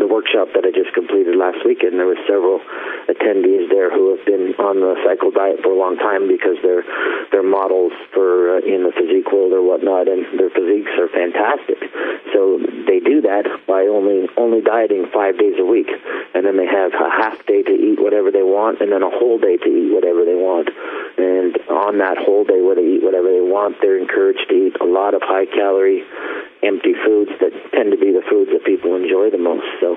[0.01, 2.61] the workshop that I just completed last weekend, there were several
[3.07, 6.85] attendees there who have been on the cycle diet for a long time because they're
[7.31, 11.79] they're models for uh, in the physique world or whatnot, and their physiques are fantastic.
[12.33, 12.59] So
[12.89, 15.93] they do that by only only dieting five days a week,
[16.35, 19.13] and then they have a half day to eat whatever they want, and then a
[19.13, 20.73] whole day to eat whatever they want.
[21.21, 24.77] And on that whole day where they eat whatever they want, they're encouraged to eat
[24.81, 26.05] a lot of high calorie
[26.63, 29.65] empty foods that tend to be the foods that people enjoy the most.
[29.81, 29.97] So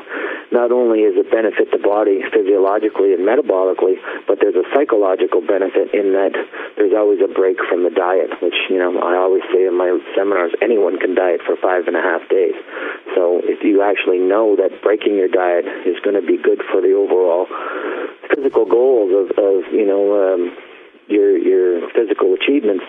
[0.52, 5.92] not only is it benefit the body physiologically and metabolically, but there's a psychological benefit
[5.92, 6.34] in that
[6.80, 9.92] there's always a break from the diet, which, you know, I always say in my
[10.16, 12.56] seminars, anyone can diet for five and a half days.
[13.16, 16.80] So if you actually know that breaking your diet is going to be good for
[16.80, 17.48] the overall
[18.32, 20.56] physical goals of, of you know, um,
[21.08, 22.84] your your physical achievements,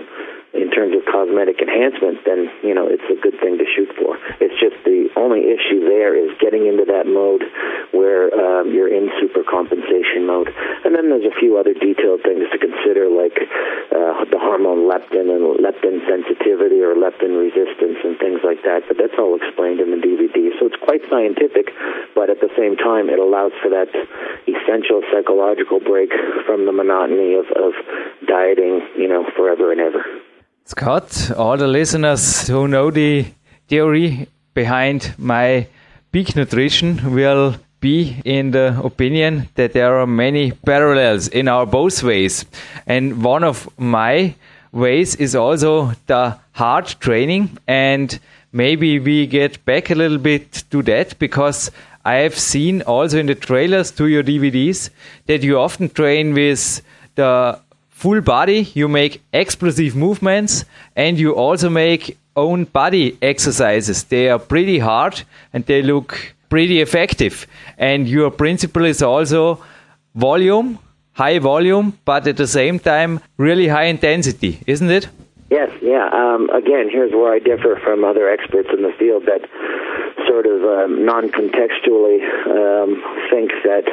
[0.54, 4.16] in terms of cosmetic enhancement, then you know it's a good thing to shoot for.
[4.38, 7.42] It's just the only issue there is getting into that mode
[7.90, 10.48] where um, you're in super compensation mode,
[10.86, 13.34] and then there's a few other detailed things to consider, like
[13.90, 18.86] uh, the hormone leptin and leptin sensitivity or leptin resistance and things like that.
[18.86, 21.74] But that's all explained in the DVD, so it's quite scientific,
[22.14, 23.90] but at the same time, it allows for that
[24.46, 26.10] essential psychological break
[26.46, 27.72] from the monotony of, of
[28.26, 30.04] dieting, you know, forever and ever.
[30.66, 33.26] Scott, all the listeners who know the
[33.68, 35.66] theory behind my
[36.10, 42.02] peak nutrition will be in the opinion that there are many parallels in our both
[42.02, 42.46] ways.
[42.86, 44.36] And one of my
[44.72, 48.18] ways is also the hard training and
[48.50, 51.70] maybe we get back a little bit to that because
[52.06, 54.88] I have seen also in the trailers to your DVDs
[55.26, 56.80] that you often train with
[57.16, 57.60] the
[57.94, 60.64] full body, you make explosive movements,
[60.96, 64.04] and you also make own body exercises.
[64.04, 67.46] They are pretty hard and they look pretty effective.
[67.78, 69.62] And your principle is also
[70.14, 70.78] volume,
[71.12, 75.08] high volume, but at the same time, really high intensity, isn't it?
[75.50, 76.08] Yes, yeah.
[76.12, 79.42] Um, again, here's where I differ from other experts in the field that
[80.26, 82.18] sort of um, non contextually
[82.50, 83.86] um, think that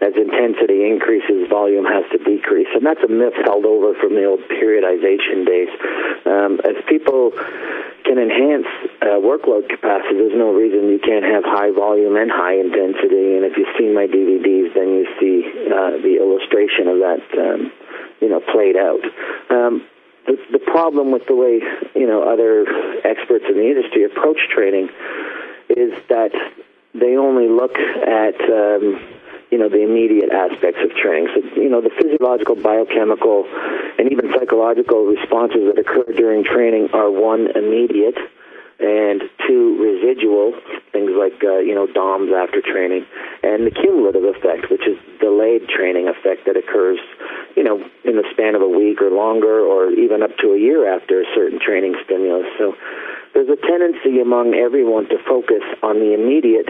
[0.00, 2.68] as intensity increases, volume has to decrease.
[2.72, 5.68] And that's a myth held over from the old periodization days.
[6.24, 7.32] Um, as people
[8.08, 8.66] can enhance
[9.04, 13.36] uh, workload capacity, there's no reason you can't have high volume and high intensity.
[13.36, 17.72] And if you've seen my DVDs, then you see uh, the illustration of that, um,
[18.24, 19.04] you know, played out.
[19.52, 19.84] Um,
[20.26, 21.60] the, the problem with the way
[21.94, 22.64] you know other
[23.04, 24.88] experts in the industry approach training
[25.68, 26.30] is that
[26.94, 29.00] they only look at um,
[29.50, 31.28] you know the immediate aspects of training.
[31.34, 33.46] So you know the physiological, biochemical,
[33.98, 38.18] and even psychological responses that occur during training are one immediate
[38.80, 40.56] and two residual
[40.92, 43.04] things like uh, you know DOMs after training,
[43.42, 46.98] and the cumulative effect, which is delayed training effect that occurs
[47.56, 50.58] you know in the span of a week or longer, or even up to a
[50.58, 52.46] year after a certain training stimulus.
[52.58, 52.74] So
[53.34, 56.68] there's a tendency among everyone to focus on the immediate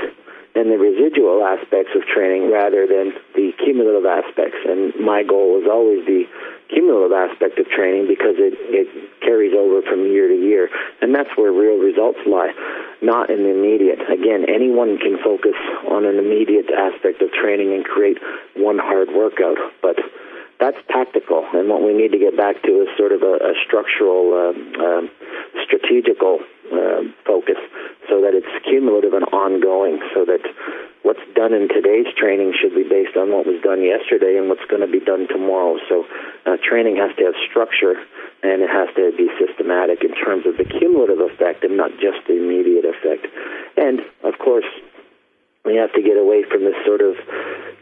[0.55, 4.59] and the residual aspects of training rather than the cumulative aspects.
[4.67, 6.27] And my goal is always the
[6.67, 8.89] cumulative aspect of training because it, it
[9.23, 10.69] carries over from year to year.
[11.01, 12.51] And that's where real results lie,
[13.03, 14.03] not in the immediate.
[14.11, 15.55] Again, anyone can focus
[15.87, 18.19] on an immediate aspect of training and create
[18.57, 19.97] one hard workout, but
[20.59, 21.47] that's tactical.
[21.55, 24.53] And what we need to get back to is sort of a, a structural, uh,
[24.83, 25.03] uh,
[25.65, 27.59] strategical uh, focus
[28.09, 30.43] so that it's cumulative and ongoing, so that
[31.03, 34.65] what's done in today's training should be based on what was done yesterday and what's
[34.67, 35.79] going to be done tomorrow.
[35.89, 36.05] So
[36.47, 37.97] uh, training has to have structure
[38.43, 42.25] and it has to be systematic in terms of the cumulative effect and not just
[42.27, 43.27] the immediate effect.
[43.77, 44.69] And of course,
[45.65, 47.17] we have to get away from this sort of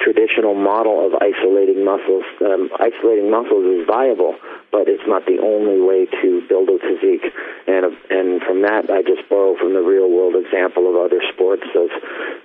[0.03, 2.25] traditional model of isolating muscles.
[2.43, 4.35] Um, isolating muscles is viable,
[4.71, 7.31] but it's not the only way to build a physique.
[7.71, 11.67] And and from that, I just borrow from the real world example of other sports,
[11.75, 11.91] of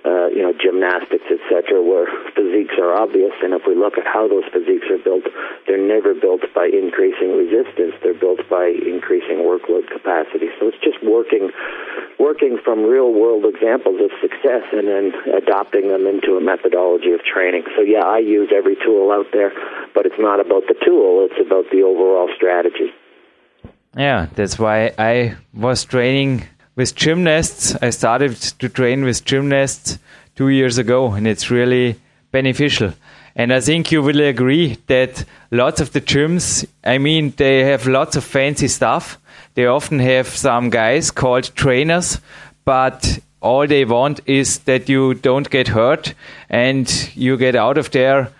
[0.06, 2.06] uh, you know gymnastics, etc., where
[2.38, 3.34] physiques are obvious.
[3.42, 5.26] And if we look at how those physiques are built,
[5.66, 7.98] they're never built by increasing resistance.
[8.06, 10.54] They're built by increasing workload capacity.
[10.62, 11.50] So it's just working
[12.18, 17.20] working from real world examples of success and then adopting them into a methodology of
[17.24, 17.64] training.
[17.76, 19.52] So yeah, I use every tool out there,
[19.94, 22.92] but it's not about the tool; it's about the overall strategy.
[23.96, 27.76] Yeah, that's why I was training with gymnasts.
[27.80, 29.98] I started to train with gymnasts
[30.34, 32.00] two years ago, and it's really
[32.32, 32.92] beneficial.
[33.36, 37.86] And I think you will agree that lots of the gyms, I mean, they have
[37.86, 39.18] lots of fancy stuff.
[39.54, 42.20] They often have some guys called trainers,
[42.64, 46.14] but all they want is that you don't get hurt
[46.48, 48.32] and you get out of there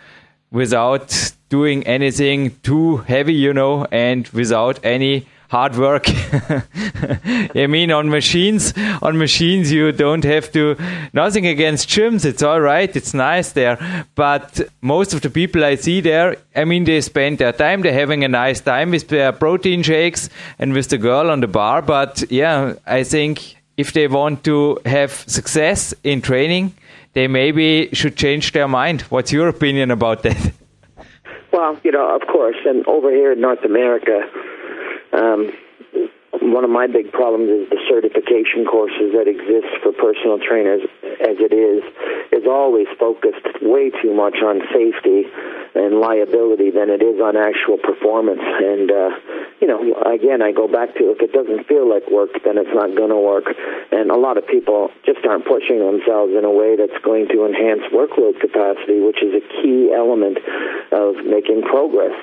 [0.50, 6.06] without doing anything too heavy, you know, and without any hard work.
[7.54, 10.76] I mean, on machines, on machines, you don't have to.
[11.12, 13.76] Nothing against gyms; it's all right, it's nice there.
[14.14, 17.82] But most of the people I see there, I mean, they spend their time.
[17.82, 21.48] They're having a nice time with their protein shakes and with the girl on the
[21.48, 21.82] bar.
[21.82, 26.74] But yeah, I think if they want to have success in training,
[27.12, 29.02] they maybe should change their mind.
[29.02, 30.52] What's your opinion about that?
[31.52, 34.22] Well, you know, of course, and over here in North America,
[35.12, 35.52] um,
[36.42, 40.82] one of my big problems is the certification courses that exist for personal trainers
[41.22, 41.82] as it is
[42.32, 45.30] is always focused way too much on safety
[45.74, 49.10] and liability than it is on actual performance and uh
[49.60, 52.74] you know again I go back to if it doesn't feel like work then it's
[52.74, 53.44] not going to work.
[53.92, 57.46] And a lot of people just aren't pushing themselves in a way that's going to
[57.46, 60.38] enhance workload capacity which is a key element
[60.92, 62.14] of making progress.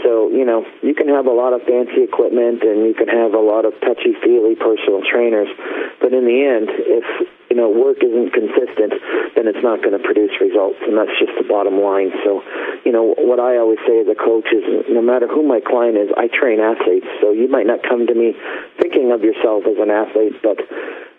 [0.00, 3.34] So, you know, you can have a lot of fancy equipment and you can have
[3.34, 5.48] a lot of touchy feely personal trainers,
[6.00, 7.04] but in the end, if,
[7.52, 8.96] you know, work isn't consistent,
[9.36, 12.08] then it's not going to produce results, and that's just the bottom line.
[12.24, 12.40] So,
[12.80, 16.00] you know, what I always say as a coach is no matter who my client
[16.00, 17.04] is, I train athletes.
[17.20, 18.32] So you might not come to me
[18.80, 20.64] thinking of yourself as an athlete, but,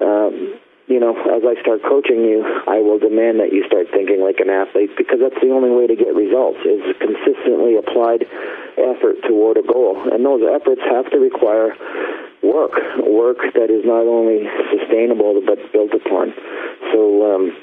[0.01, 0.57] um,
[0.89, 4.41] you know, as I start coaching you, I will demand that you start thinking like
[4.41, 8.25] an athlete because that's the only way to get results is consistently applied
[8.73, 10.01] effort toward a goal.
[10.09, 11.77] And those efforts have to require
[12.43, 12.75] work,
[13.07, 14.45] work that is not only
[14.77, 16.33] sustainable but built upon.
[16.91, 17.33] So.
[17.35, 17.55] Um,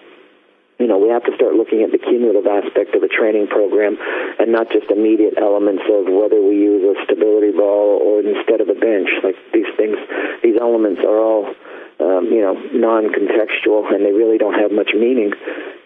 [0.80, 4.00] you know, we have to start looking at the cumulative aspect of a training program
[4.40, 8.72] and not just immediate elements of whether we use a stability ball or instead of
[8.72, 9.12] a bench.
[9.20, 10.00] Like these things,
[10.40, 11.52] these elements are all,
[12.00, 15.32] um, you know, non-contextual and they really don't have much meaning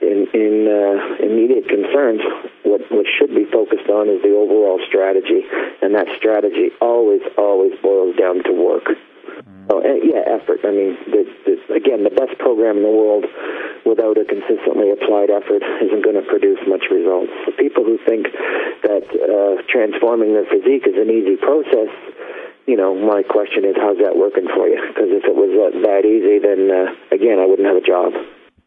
[0.00, 2.22] in, in uh, immediate concerns.
[2.62, 5.42] What, what should be focused on is the overall strategy,
[5.82, 8.94] and that strategy always, always boils down to work.
[9.70, 10.60] Oh, yeah, effort.
[10.62, 13.24] I mean, the, the, again, the best program in the world
[13.88, 17.32] without a consistently applied effort isn't going to produce much results.
[17.48, 18.28] For people who think
[18.84, 21.88] that uh, transforming their physique is an easy process,
[22.66, 24.80] you know, my question is, how's that working for you?
[24.88, 28.12] Because if it was uh, that easy, then uh, again, I wouldn't have a job.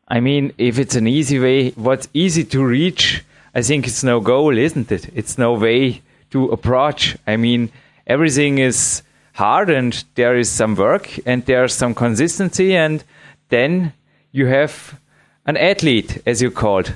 [0.08, 3.24] I mean, if it's an easy way, what's easy to reach,
[3.54, 5.10] I think it's no goal, isn't it?
[5.16, 7.18] It's no way to approach.
[7.26, 7.72] I mean,
[8.06, 9.02] everything is
[9.38, 13.04] hard and there is some work and there's some consistency and
[13.50, 13.94] then
[14.32, 15.00] you have
[15.46, 16.96] an athlete as you called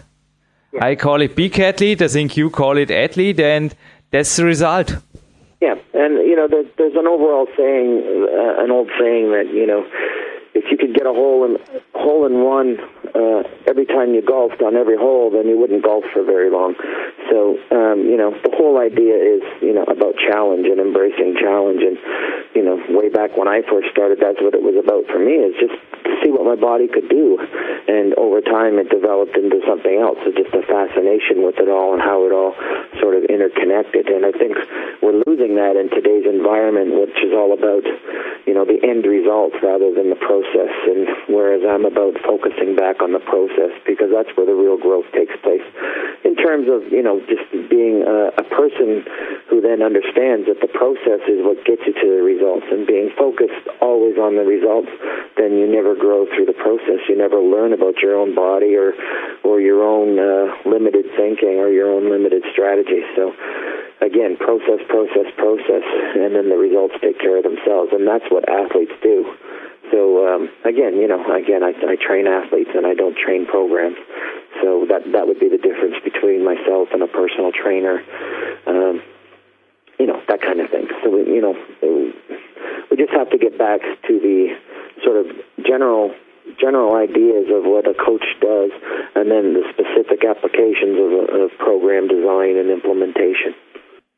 [0.73, 0.83] yeah.
[0.83, 3.75] i call it peak athlete i think you call it athlete and
[4.09, 4.95] that's the result
[6.01, 9.85] and you know there's, there's an overall saying uh, an old saying that you know
[10.53, 11.57] if you could get a hole in
[11.93, 12.77] hole in one
[13.15, 16.75] uh, every time you golfed on every hole, then you wouldn't golf for very long.
[17.29, 21.81] So um, you know the whole idea is you know about challenge and embracing challenge,
[21.83, 21.97] and
[22.55, 25.39] you know way back when I first started, that's what it was about for me
[25.39, 25.75] is just
[26.23, 27.39] see what my body could do,
[27.87, 30.19] and over time it developed into something else.
[30.25, 32.53] It's just a fascination with it all and how it all
[32.99, 34.57] sort of interconnected, and I think
[35.01, 37.83] we're losing that in today's environment, which is all about
[38.45, 43.01] you know the end results rather than the process, and whereas I'm about focusing back
[43.01, 45.63] on the process because that's where the real growth takes place.
[46.23, 49.05] In terms of you know just being a, a person
[49.49, 53.11] who then understands that the process is what gets you to the results, and being
[53.17, 54.89] focused always on the results,
[55.37, 57.01] then you never grow through the process.
[57.09, 58.93] You never learn about your own body or
[59.43, 63.03] or your own uh, limited thinking or your own limited strategy.
[63.15, 63.33] So
[64.01, 65.85] again, process, process, process,
[66.17, 69.25] and then the results take care of themselves, and that's what athletes do.
[69.91, 73.97] So um, again, you know, again, I, I train athletes and I don't train programs.
[74.63, 78.01] So that that would be the difference between myself and a personal trainer.
[78.65, 79.01] Um,
[79.99, 80.87] you know, that kind of thing.
[81.03, 81.53] So we, you know,
[82.89, 84.55] we just have to get back to the
[85.03, 85.25] sort of
[85.65, 86.13] general
[86.59, 88.71] general ideas of what a coach does,
[89.15, 93.53] and then the specific applications of, of program design and implementation.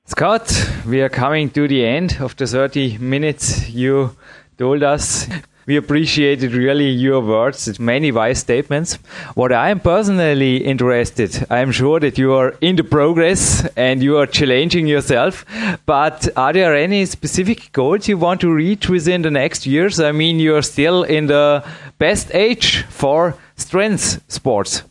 [0.05, 0.51] Scott,
[0.87, 4.15] we are coming to the end of the 30 minutes you
[4.57, 5.27] told us.
[5.65, 8.95] We appreciated really your words, many wise statements.
[9.35, 14.03] What I am personally interested, I am sure that you are in the progress and
[14.03, 15.45] you are challenging yourself.
[15.85, 19.99] But are there any specific goals you want to reach within the next years?
[19.99, 21.63] I mean, you are still in the
[21.97, 24.83] best age for strength sports.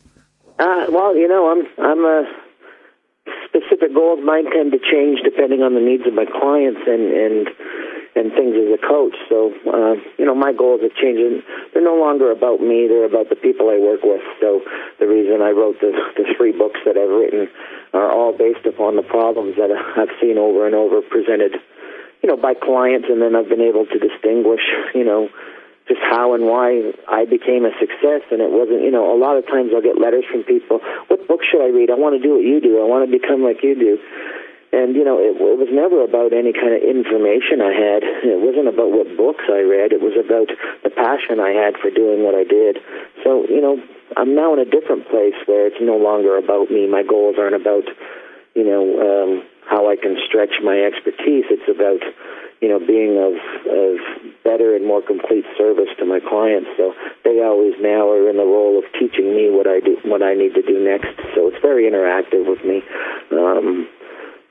[0.58, 2.24] Uh, well, you know, I'm I'm a
[3.44, 4.20] specific goals.
[4.24, 7.48] Mine tend to change depending on the needs of my clients and and
[8.14, 9.16] and things as a coach.
[9.28, 11.44] So, uh, you know, my goals have changed.
[11.72, 14.20] They're no longer about me; they're about the people I work with.
[14.40, 14.60] So,
[15.00, 17.48] the reason I wrote the the three books that I've written
[17.92, 21.56] are all based upon the problems that I've seen over and over presented,
[22.22, 24.62] you know, by clients, and then I've been able to distinguish,
[24.94, 25.28] you know.
[25.88, 29.36] Just how and why I became a success, and it wasn't, you know, a lot
[29.36, 30.78] of times I'll get letters from people.
[31.10, 31.90] What book should I read?
[31.90, 32.78] I want to do what you do.
[32.78, 33.98] I want to become like you do
[34.72, 38.00] and you know it, it was never about any kind of information I had.
[38.24, 39.92] It wasn't about what books I read.
[39.92, 40.48] It was about
[40.82, 42.80] the passion I had for doing what I did.
[43.22, 43.76] So you know,
[44.16, 46.88] I'm now in a different place where it's no longer about me.
[46.88, 47.84] My goals aren't about
[48.56, 49.30] you know um,
[49.68, 51.44] how I can stretch my expertise.
[51.52, 52.00] It's about
[52.64, 53.36] you know being of
[53.68, 53.92] of
[54.40, 56.72] better and more complete service to my clients.
[56.80, 56.96] So
[57.28, 60.32] they always now are in the role of teaching me what I do, what I
[60.32, 61.12] need to do next.
[61.36, 62.80] So it's very interactive with me.
[63.32, 63.88] Um,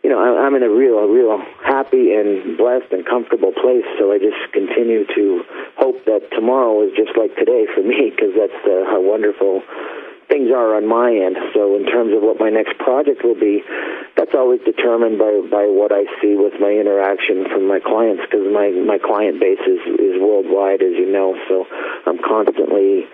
[0.04, 3.86] you know, I'm in a real, a real happy and blessed and comfortable place.
[4.00, 5.44] So I just continue to
[5.78, 9.62] hope that tomorrow is just like today for me, because that's uh, how wonderful
[10.28, 11.38] things are on my end.
[11.54, 13.62] So in terms of what my next project will be,
[14.16, 18.48] that's always determined by by what I see with my interaction from my clients, because
[18.50, 21.38] my my client base is is worldwide, as you know.
[21.46, 21.68] So
[22.08, 23.06] I'm constantly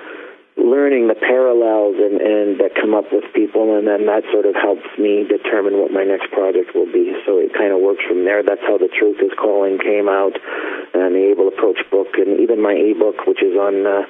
[0.58, 4.58] learning the parallels and, and that come up with people, and then that sort of
[4.58, 7.14] helps me determine what my next project will be.
[7.26, 8.41] So it kind of works from there.
[8.41, 10.34] That's how the Truth is Calling came out,
[10.97, 14.03] and the Abel Approach book, and even my ebook, which is on uh,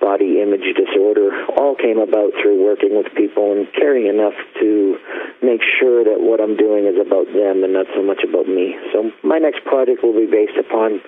[0.00, 1.28] body image disorder
[1.60, 4.96] all came about through working with people and caring enough to
[5.44, 8.76] make sure that what I'm doing is about them and not so much about me.
[8.92, 11.00] So my next project will be based upon,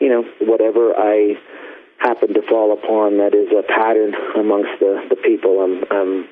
[0.00, 1.36] you know, whatever I
[2.00, 6.28] happen to fall upon that is a pattern amongst the, the people I'm, I'm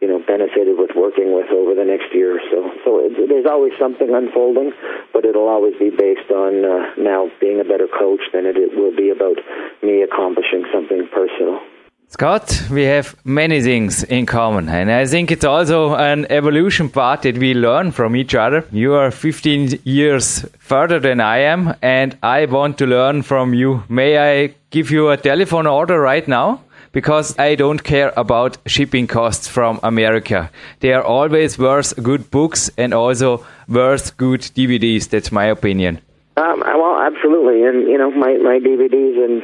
[0.00, 2.60] you know benefited with working with over the next year or so.
[2.84, 4.72] So it, there's always something unfolding,
[5.12, 8.76] but it'll always be based on uh, now being a better coach than it, it
[8.76, 9.36] will be about
[9.82, 11.60] me accomplishing something personal.
[12.08, 17.22] Scott, we have many things in common, and I think it's also an evolution part
[17.22, 18.64] that we learn from each other.
[18.70, 23.82] You are 15 years further than I am, and I want to learn from you.
[23.88, 26.60] May I give you a telephone order right now?
[26.92, 30.52] Because I don't care about shipping costs from America.
[30.78, 35.08] They are always worth good books and also worth good DVDs.
[35.08, 36.00] That's my opinion.
[36.36, 39.42] Um, well, absolutely, and you know my my DVDs and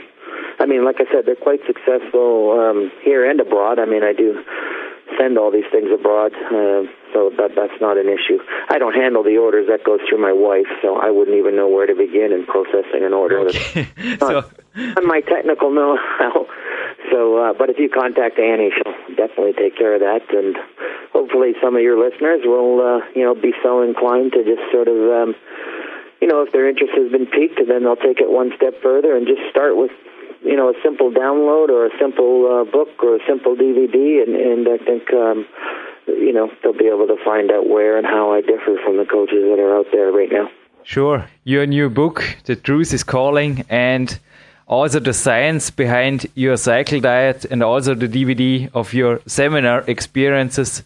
[0.61, 3.79] I mean, like I said, they're quite successful um, here and abroad.
[3.79, 4.45] I mean, I do
[5.19, 8.39] send all these things abroad, uh, so that that's not an issue.
[8.69, 11.69] I don't handle the orders; that goes through my wife, so I wouldn't even know
[11.69, 13.41] where to begin in processing an order.
[13.49, 13.89] Okay.
[14.21, 14.45] so,
[14.77, 16.47] on my technical know-how.
[17.11, 20.57] So, uh, but if you contact Annie, she'll definitely take care of that, and
[21.13, 24.89] hopefully, some of your listeners will, uh, you know, be so inclined to just sort
[24.89, 24.97] of.
[24.97, 25.35] Um,
[26.21, 29.17] you know, if their interest has been piqued, then they'll take it one step further
[29.17, 29.91] and just start with
[30.43, 34.35] you know a simple download or a simple uh, book or a simple DVD, and
[34.35, 35.47] and I think um,
[36.07, 39.05] you know they'll be able to find out where and how I differ from the
[39.05, 40.51] coaches that are out there right now.
[40.83, 44.19] Sure, your new book, "The Truth Is Calling," and
[44.67, 50.83] also the science behind your cycle diet, and also the DVD of your seminar experiences.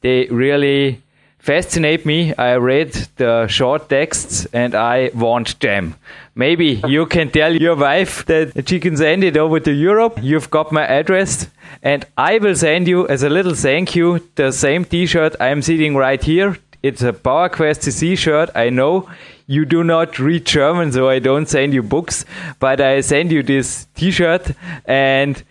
[0.00, 1.02] They really
[1.38, 2.34] fascinate me.
[2.34, 5.94] I read the short texts and I want them.
[6.34, 10.18] Maybe you can tell your wife that she can send it over to Europe.
[10.22, 11.48] You've got my address
[11.82, 15.96] and I will send you as a little thank you the same t-shirt I'm sitting
[15.96, 16.58] right here.
[16.82, 18.50] It's a PowerQuest CC shirt.
[18.54, 19.08] I know
[19.48, 22.24] you do not read German, so I don't send you books,
[22.60, 24.52] but I send you this t-shirt
[24.84, 25.42] and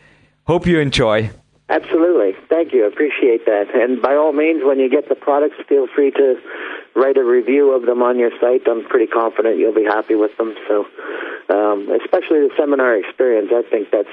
[0.45, 1.31] hope you enjoy.
[1.67, 2.36] Absolutely.
[2.49, 2.85] Thank you.
[2.85, 3.75] I appreciate that.
[3.75, 6.39] And by all means, when you get the products, feel free to
[6.95, 8.63] write a review of them on your site.
[8.67, 10.55] I'm pretty confident you'll be happy with them.
[10.67, 10.87] So,
[11.51, 14.05] um, especially the seminar experience, I think that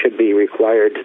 [0.00, 0.98] should be required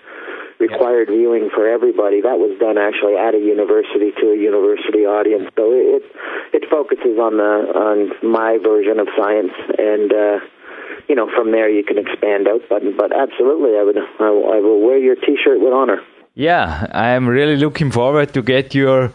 [0.57, 1.17] required yeah.
[1.17, 2.21] viewing for everybody.
[2.21, 5.49] That was done actually at a university to a university audience.
[5.57, 6.05] So it
[6.53, 10.13] it focuses on the on my version of science and.
[10.13, 10.39] Uh,
[11.07, 12.61] you know, from there you can expand out.
[12.67, 16.01] But but absolutely, I would I, I will wear your T-shirt with honor.
[16.37, 19.13] Yeah, I'm really looking forward to get your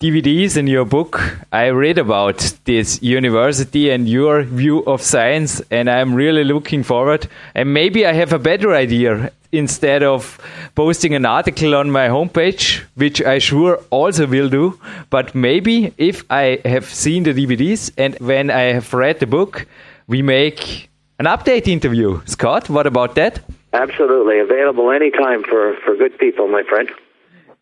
[0.00, 1.38] DVDs and your book.
[1.52, 7.28] I read about this university and your view of science, and I'm really looking forward.
[7.54, 10.36] And maybe I have a better idea instead of
[10.74, 14.80] posting an article on my homepage, which I sure also will do.
[15.10, 19.64] But maybe if I have seen the DVDs and when I have read the book,
[20.08, 20.90] we make
[21.20, 22.20] an update interview.
[22.24, 23.44] Scott, what about that?
[23.72, 24.40] Absolutely.
[24.40, 26.90] Available anytime for, for good people, my friend.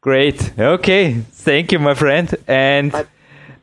[0.01, 0.53] Great.
[0.59, 1.15] Okay.
[1.15, 2.33] Thank you, my friend.
[2.47, 2.95] And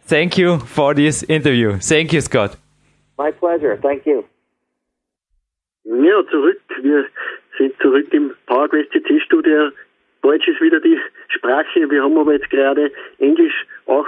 [0.06, 1.80] thank you for this interview.
[1.80, 2.58] Thank you, Scott.
[3.18, 3.78] My pleasure.
[3.82, 4.26] Thank you.
[5.86, 6.62] Ja, zurück.
[6.82, 7.06] Wir
[7.58, 9.72] sind zurück im PowerQuest CC Studio.
[10.22, 10.98] Deutsch ist wieder die
[11.30, 11.90] Sprache.
[11.90, 14.06] Wir haben aber jetzt gerade Englisch auch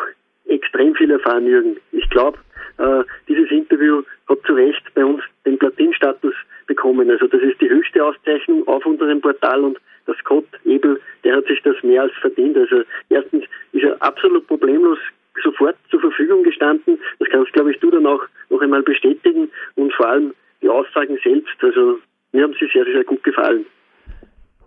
[0.47, 1.77] extrem viel erfahren, Jürgen.
[1.91, 2.37] Ich glaube,
[2.77, 6.33] äh, dieses Interview hat zu Recht bei uns den Platinstatus
[6.67, 7.09] bekommen.
[7.11, 7.54] Also das ist
[7.95, 9.77] höchste Auszeichnung auf unserem Portal und
[10.07, 12.57] der Scott Ebel, der hat sich das mehr als verdient.
[12.57, 14.99] Also erstens ist er absolut problemlos
[15.43, 16.99] sofort zur Verfügung gestanden.
[17.19, 21.17] Das kannst, glaube ich, du dann auch noch einmal bestätigen und vor allem die Aussagen
[21.23, 21.55] selbst.
[21.61, 21.99] Also
[22.31, 23.65] mir haben sie sehr, sehr gut gefallen.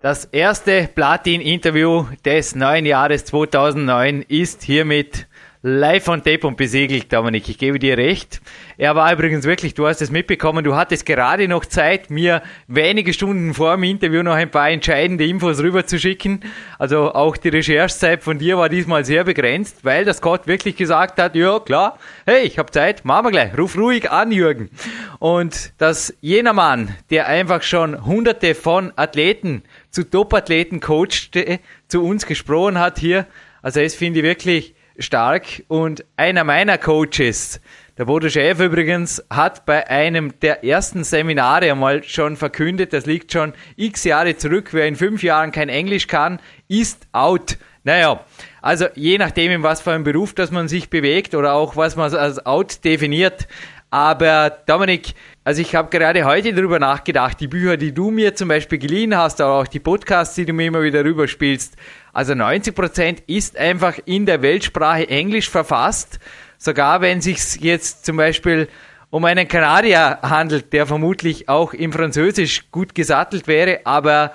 [0.02, 5.26] Das erste Platin-Interview des neuen Jahres 2009 ist hiermit
[5.68, 7.48] live on tape und besiegelt, Dominik.
[7.48, 8.40] Ich gebe dir recht.
[8.78, 13.12] Er war übrigens wirklich, du hast es mitbekommen, du hattest gerade noch Zeit, mir wenige
[13.12, 16.40] Stunden vor dem Interview noch ein paar entscheidende Infos rüberzuschicken.
[16.78, 21.20] Also auch die Recherchezeit von dir war diesmal sehr begrenzt, weil der Scott wirklich gesagt
[21.20, 24.70] hat, ja klar, hey, ich habe Zeit, machen wir gleich, ruf ruhig an, Jürgen.
[25.18, 32.26] Und dass jener Mann, der einfach schon hunderte von Athleten zu Top-Athleten coachte, zu uns
[32.26, 33.26] gesprochen hat hier,
[33.60, 35.62] also es finde ich wirklich stark.
[35.68, 37.60] Und einer meiner Coaches,
[37.96, 43.32] der Bodo Schäfer übrigens, hat bei einem der ersten Seminare einmal schon verkündet, das liegt
[43.32, 47.58] schon x Jahre zurück, wer in fünf Jahren kein Englisch kann, ist out.
[47.84, 48.24] Naja,
[48.60, 51.96] also je nachdem, in was für einem Beruf, dass man sich bewegt oder auch was
[51.96, 53.48] man als out definiert.
[53.90, 55.14] Aber Dominik,
[55.48, 59.16] also ich habe gerade heute darüber nachgedacht, die Bücher, die du mir zum Beispiel geliehen
[59.16, 61.74] hast, aber auch die Podcasts, die du mir immer wieder rüberspielst,
[62.12, 66.18] also 90 Prozent ist einfach in der Weltsprache Englisch verfasst,
[66.58, 68.68] sogar wenn sich jetzt zum Beispiel
[69.08, 74.32] um einen Kanadier handelt, der vermutlich auch im Französisch gut gesattelt wäre, aber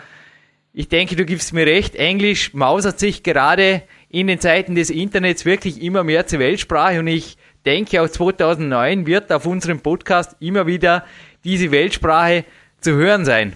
[0.74, 5.45] ich denke, du gibst mir recht, Englisch mausert sich gerade in den Zeiten des Internets
[5.45, 10.68] wirklich immer mehr zur Weltsprache und ich denke, auch 2009 wird auf unserem Podcast immer
[10.68, 11.05] wieder
[11.43, 12.45] diese Weltsprache
[12.80, 13.53] zu hören sein.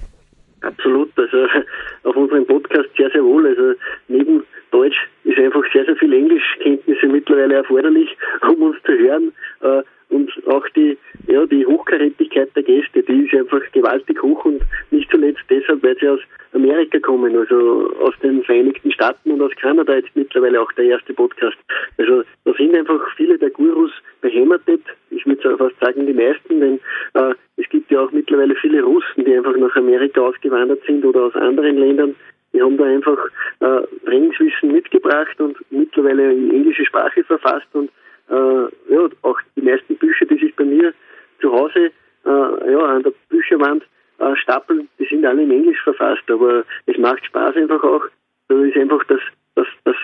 [0.62, 1.38] Absolut, also
[2.04, 3.48] auf unserem Podcast sehr, sehr wohl.
[3.48, 8.16] Also neben Deutsch ist einfach sehr, sehr viel Englischkenntnisse mittlerweile erforderlich,
[8.48, 9.32] um uns zu hören.
[9.62, 10.98] Äh, und auch die,
[11.28, 14.62] ja, die Hochkarätigkeit der Gäste, die ist einfach gewaltig hoch und
[14.92, 16.22] nicht zuletzt deshalb, weil sie aus
[16.54, 21.14] Amerika kommen, also aus den Vereinigten Staaten und aus Kanada jetzt mittlerweile auch der erste
[21.14, 21.58] Podcast.
[21.98, 23.92] Also da sind einfach viele der Gurus
[24.22, 24.82] beheimatet.
[25.10, 26.80] Ich würde fast sagen, die meisten, denn
[27.14, 31.24] äh, es gibt ja auch mittlerweile viele Russen, die einfach nach Amerika ausgewandert sind oder
[31.24, 32.16] aus anderen Ländern.
[32.54, 33.18] Die haben da einfach
[33.60, 37.90] äh, Trainingswissen mitgebracht und mittlerweile in englische Sprache verfasst und
[38.30, 40.94] äh, ja, auch die meisten Bücher, die sich bei mir
[41.42, 41.92] zu Hause
[42.26, 43.84] äh, ja, an der Bücherwand
[44.20, 48.04] äh, stapeln, die sind alle in Englisch verfasst, aber es macht Spaß einfach auch.
[48.50, 49.20] Da ist einfach das,
[49.56, 49.96] das, das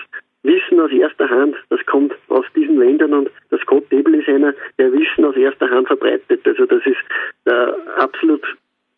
[0.42, 4.54] Wissen aus erster Hand, das kommt aus diesen Ländern und der Scott Debel ist einer,
[4.78, 6.46] der Wissen aus erster Hand verbreitet.
[6.46, 7.00] Also das ist
[7.46, 8.42] äh, absolut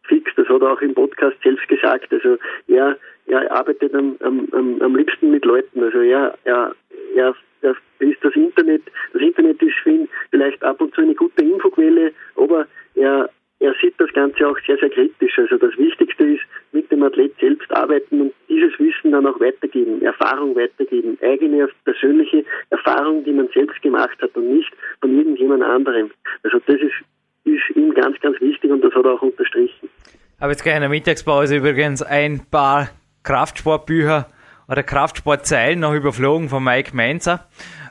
[0.06, 2.12] fix, das hat er auch im Podcast selbst gesagt.
[2.12, 2.36] Also
[2.68, 2.96] er,
[3.26, 4.48] er arbeitet am, am,
[4.80, 5.82] am liebsten mit Leuten.
[5.82, 6.74] Also er, er,
[7.14, 8.82] er, er ist das Internet,
[9.12, 13.28] das Internet ist für ihn vielleicht ab und zu eine gute Infoquelle, aber er
[13.58, 15.38] er sieht das Ganze auch sehr, sehr kritisch.
[15.38, 16.42] Also das Wichtigste ist,
[16.72, 22.44] mit dem Athlet selbst arbeiten und dieses Wissen dann auch weitergeben, Erfahrung weitergeben, eigene persönliche
[22.70, 26.10] Erfahrung, die man selbst gemacht hat und nicht von irgendjemand anderem.
[26.42, 26.94] Also das ist,
[27.46, 29.88] ist ihm ganz, ganz wichtig und das hat er auch unterstrichen.
[30.36, 32.90] Ich habe jetzt gleich in der Mittagspause übrigens ein paar
[33.22, 34.28] Kraftsportbücher
[34.68, 37.48] oder Kraftsportzeilen noch überflogen von Mike Mainzer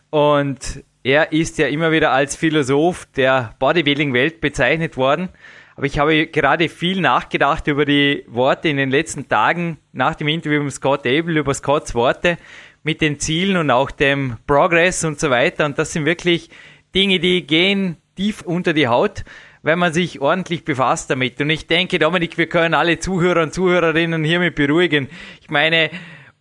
[0.10, 5.30] und er ist ja immer wieder als Philosoph der Bodybuilding-Welt bezeichnet worden.
[5.76, 10.28] Aber ich habe gerade viel nachgedacht über die Worte in den letzten Tagen nach dem
[10.28, 12.38] Interview mit Scott Abel, über Scotts Worte
[12.82, 15.66] mit den Zielen und auch dem Progress und so weiter.
[15.66, 16.50] Und das sind wirklich
[16.96, 19.24] Dinge, die gehen tief unter die Haut,
[19.62, 21.40] wenn man sich ordentlich befasst damit.
[21.42, 25.10] Und ich denke, Dominik, wir können alle Zuhörer und Zuhörerinnen hiermit beruhigen.
[25.42, 25.90] Ich meine,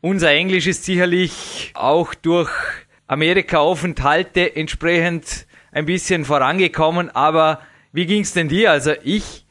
[0.00, 2.50] unser Englisch ist sicherlich auch durch
[3.06, 7.10] Amerika-Aufenthalte entsprechend ein bisschen vorangekommen.
[7.10, 7.60] Aber
[7.92, 8.70] wie ging es denn dir?
[8.70, 9.44] Also ich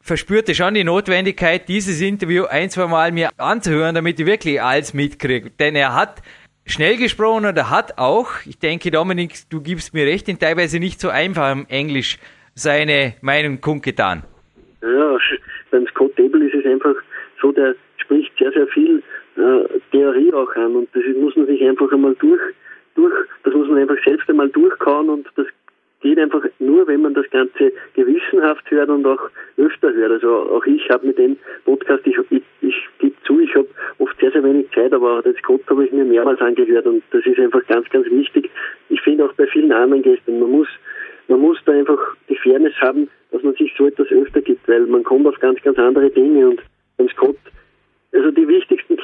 [0.00, 4.94] verspürte schon die Notwendigkeit, dieses Interview ein, zwei Mal mir anzuhören, damit ich wirklich alles
[4.94, 5.50] mitkriege.
[5.50, 6.22] Denn er hat
[6.70, 10.78] schnell gesprochen und er hat auch, ich denke Dominik, du gibst mir recht, in teilweise
[10.78, 12.18] nicht so einfachem Englisch
[12.54, 14.22] seine Meinung kundgetan.
[14.82, 15.16] Ja,
[15.70, 16.94] beim Scott Dable ist es einfach
[17.40, 19.02] so, der spricht sehr, sehr viel
[19.36, 22.40] äh, Theorie auch an und das muss man sich einfach einmal durch
[22.98, 23.14] durch,
[23.44, 25.46] das muss man einfach selbst einmal durchkauen und das
[26.00, 30.12] geht einfach nur, wenn man das Ganze gewissenhaft hört und auch öfter hört.
[30.12, 33.68] Also auch ich habe mit dem Podcast, ich, ich, ich gebe zu, ich habe
[33.98, 37.24] oft sehr, sehr wenig Zeit, aber das Gott habe ich mir mehrmals angehört und das
[37.26, 38.50] ist einfach ganz, ganz wichtig.
[38.88, 40.68] Ich finde auch bei vielen anderen Gästen, man muss,
[41.26, 44.86] man muss da einfach die Fairness haben, dass man sich so etwas öfter gibt, weil
[44.86, 46.62] man kommt auf ganz, ganz andere Dinge und
[46.96, 47.36] beim Scott,
[48.12, 48.96] also die wichtigsten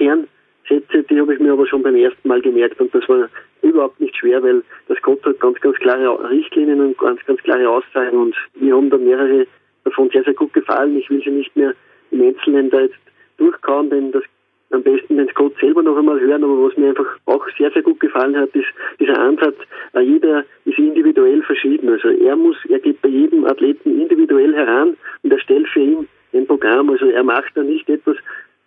[0.64, 3.28] Kernsätze, die habe ich mir aber schon beim ersten Mal gemerkt und das war
[3.62, 7.68] überhaupt nicht schwer, weil das Gott hat ganz, ganz klare Richtlinien und ganz, ganz klare
[7.68, 9.46] Aussagen und mir haben da mehrere
[9.84, 10.96] davon sehr, sehr gut gefallen.
[10.96, 11.74] Ich will sie nicht mehr
[12.10, 12.98] im Einzelnen da jetzt
[13.36, 14.22] durchkauen, denn das
[14.70, 17.82] am besten den Scott selber noch einmal hören, aber was mir einfach auch sehr, sehr
[17.82, 18.66] gut gefallen hat, ist
[18.98, 19.56] dieser Ansatz,
[19.92, 21.88] äh, jeder ist individuell verschieden.
[21.90, 26.08] Also er muss, er geht bei jedem Athleten individuell heran und er stellt für ihn
[26.32, 26.90] ein Programm.
[26.90, 28.16] Also er macht da nicht etwas,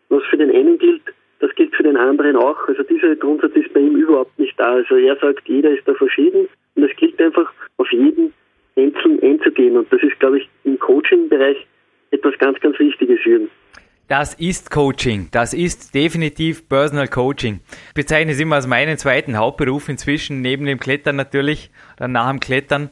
[0.10, 1.02] was für den einen gilt,
[1.40, 2.68] das gilt für den anderen auch.
[2.68, 4.74] Also dieser Grundsatz ist bei ihm überhaupt nicht da.
[4.74, 8.34] Also er sagt, jeder ist da verschieden und es gilt einfach auf jeden
[8.76, 9.78] einzeln einzugehen.
[9.78, 11.58] Und das ist, glaube ich, im Coaching-Bereich
[12.12, 13.50] etwas ganz, ganz Wichtiges, Jürgen.
[14.08, 15.28] Das ist Coaching.
[15.32, 17.60] Das ist definitiv Personal Coaching.
[17.90, 22.30] Ich bezeichne es immer als meinen zweiten Hauptberuf inzwischen, neben dem Klettern natürlich, oder nach
[22.30, 22.90] dem Klettern,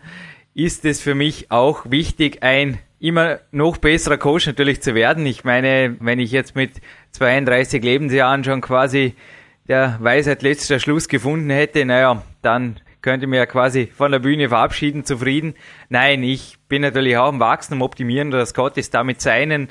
[0.53, 5.25] ist es für mich auch wichtig, ein immer noch besserer Coach natürlich zu werden.
[5.25, 6.71] Ich meine, wenn ich jetzt mit
[7.15, 9.15] 32 Lebensjahren schon quasi
[9.67, 14.49] der Weisheit letzter Schluss gefunden hätte, naja, dann könnte mir ja quasi von der Bühne
[14.49, 15.53] verabschieden, zufrieden.
[15.89, 18.31] Nein, ich bin natürlich auch am Wachsen, am Optimieren.
[18.31, 19.69] Der Scott ist da mit seinen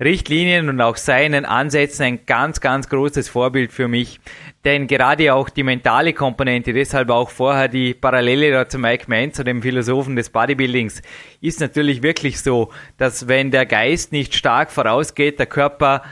[0.00, 4.20] Richtlinien und auch seinen Ansätzen ein ganz, ganz großes Vorbild für mich.
[4.64, 9.32] Denn gerade auch die mentale Komponente, deshalb auch vorher die Parallele da zu Mike Mann,
[9.32, 11.00] zu dem Philosophen des Bodybuildings,
[11.40, 16.02] ist natürlich wirklich so, dass wenn der Geist nicht stark vorausgeht, der Körper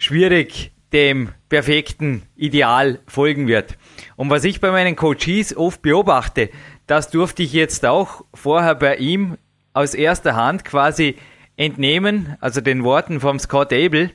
[0.00, 3.76] schwierig dem perfekten Ideal folgen wird.
[4.16, 6.50] Und was ich bei meinen Coaches oft beobachte,
[6.86, 9.36] das durfte ich jetzt auch vorher bei ihm
[9.72, 11.16] aus erster Hand quasi
[11.56, 14.10] entnehmen, also den Worten vom Scott Abel,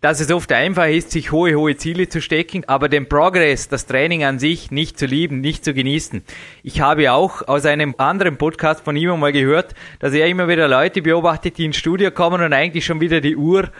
[0.00, 3.86] dass es oft einfach ist, sich hohe, hohe Ziele zu stecken, aber den Progress, das
[3.86, 6.22] Training an sich nicht zu lieben, nicht zu genießen.
[6.62, 10.68] Ich habe auch aus einem anderen Podcast von ihm mal gehört, dass er immer wieder
[10.68, 13.70] Leute beobachtet, die ins Studio kommen und eigentlich schon wieder die Uhr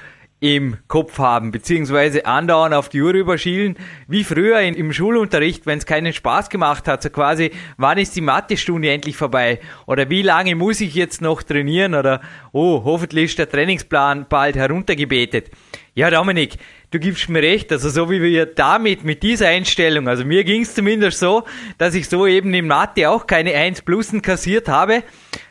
[0.41, 3.77] im Kopf haben, beziehungsweise andauernd auf die Uhr überschielen,
[4.07, 8.15] wie früher in, im Schulunterricht, wenn es keinen Spaß gemacht hat, so quasi, wann ist
[8.17, 9.61] die Mathestunde endlich vorbei?
[9.87, 11.95] Oder wie lange muss ich jetzt noch trainieren?
[11.95, 12.21] Oder,
[12.53, 15.51] oh, hoffentlich ist der Trainingsplan bald heruntergebetet.
[15.95, 16.59] Ja, Dominik,
[16.91, 20.61] du gibst mir recht, also so wie wir damit, mit dieser Einstellung, also mir ging
[20.61, 21.45] es zumindest so,
[21.79, 25.03] dass ich so eben in Mathe auch keine 1 Plusen kassiert habe.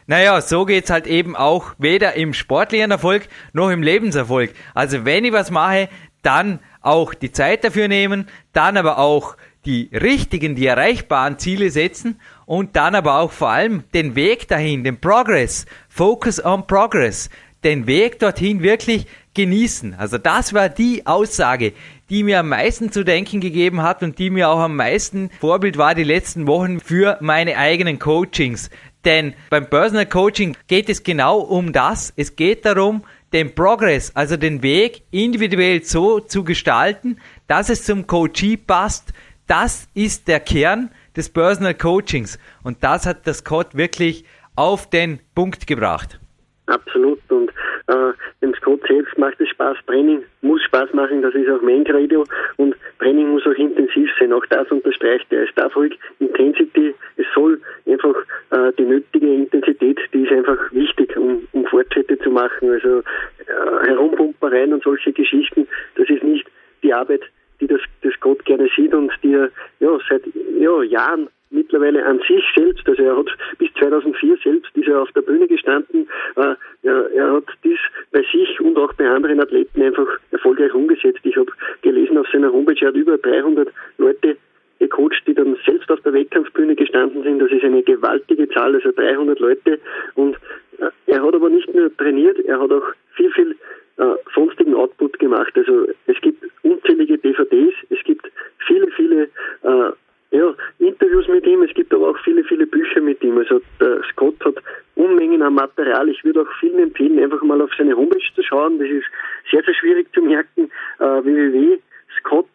[0.08, 4.54] Naja, so geht's halt eben auch weder im sportlichen Erfolg noch im Lebenserfolg.
[4.74, 5.90] Also wenn ich was mache,
[6.22, 9.36] dann auch die Zeit dafür nehmen, dann aber auch
[9.66, 14.84] die richtigen, die erreichbaren Ziele setzen und dann aber auch vor allem den Weg dahin,
[14.84, 17.32] den Progress, Focus on Progress,
[17.64, 19.96] den Weg dorthin wirklich genießen.
[19.96, 21.74] Also das war die Aussage,
[22.10, 25.78] die mir am meisten zu denken gegeben hat und die mir auch am meisten Vorbild
[25.78, 28.70] war die letzten Wochen für meine eigenen Coachings.
[29.06, 32.12] Denn beim Personal Coaching geht es genau um das.
[32.16, 38.08] Es geht darum, den Progress, also den Weg individuell so zu gestalten, dass es zum
[38.08, 39.14] Coachee passt.
[39.48, 42.40] Das ist der Kern des Personal Coachings.
[42.64, 44.26] Und das hat der Scott wirklich
[44.56, 46.20] auf den Punkt gebracht.
[46.66, 47.20] Absolut.
[47.30, 47.52] Und
[47.88, 49.78] äh, dem Scott selbst macht es Spaß.
[49.88, 52.26] Training muss Spaß machen, das ist auch mein Credo.
[52.58, 54.34] Und Training muss auch intensiv sein.
[54.34, 55.44] Auch das unterstreicht er.
[55.44, 58.16] Es darf ruhig Intensity, es soll einfach
[58.52, 62.72] äh, die nötige Intensität, die ist einfach wichtig, um, um Fortschritte zu machen.
[62.72, 66.48] Also äh, Herumpumpereien und solche Geschichten, das ist nicht
[66.84, 67.22] die Arbeit,
[67.60, 70.24] die das, das Gott gerne sieht und die er ja, seit
[70.60, 73.28] ja, Jahren mittlerweile an sich selbst, also er hat
[73.58, 77.80] bis 2004 selbst ist er auf der Bühne gestanden, äh, er, er, hat dies
[78.12, 81.20] bei sich und auch bei anderen Athleten einfach erfolgreich umgesetzt.
[81.24, 84.38] Ich habe gelesen auf seiner Homepage, er hat über 300 Leute
[84.80, 87.40] gecoacht, die dann selbst auf der Wettkampfbühne gestanden sind.
[87.40, 89.80] Das ist eine gewaltige Zahl, also 300 Leute.
[90.16, 90.36] Und
[90.80, 93.56] äh, er hat aber nicht nur trainiert, er hat auch viel, viel
[93.98, 95.54] äh, sonstigen Output gemacht.
[95.56, 98.30] Also es gibt unzählige DVDs, es gibt
[98.68, 99.24] viele, viele
[99.64, 99.92] äh,
[100.36, 103.38] ja, Interviews mit ihm, es gibt aber auch viele, viele Bücher mit ihm.
[103.38, 104.56] Also der Scott hat
[104.96, 106.10] Unmengen an Material.
[106.10, 108.80] Ich würde auch vielen empfehlen, einfach mal auf seine Homepage zu schauen.
[108.80, 109.06] Das ist
[109.52, 110.70] sehr, sehr schwierig zu merken.
[111.00, 112.48] Äh, www.scott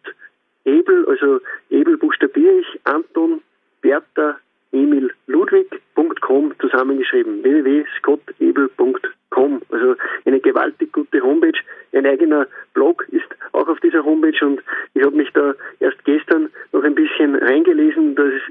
[1.11, 3.41] also Ebel buchstabiere ich, Anton,
[3.81, 4.37] Bertha,
[4.71, 7.43] Emil, Ludwig.com zusammengeschrieben.
[7.43, 9.61] www.scottebel.com.
[9.69, 11.59] Also eine gewaltig gute Homepage.
[11.93, 14.61] Ein eigener Blog ist auch auf dieser Homepage und
[14.93, 18.15] ich habe mich da erst gestern noch ein bisschen reingelesen.
[18.15, 18.45] Da ist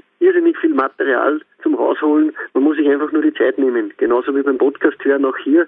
[1.01, 2.31] Material zum Rausholen.
[2.53, 3.91] Man muss sich einfach nur die Zeit nehmen.
[3.97, 5.67] Genauso wie beim Podcast hören, auch hier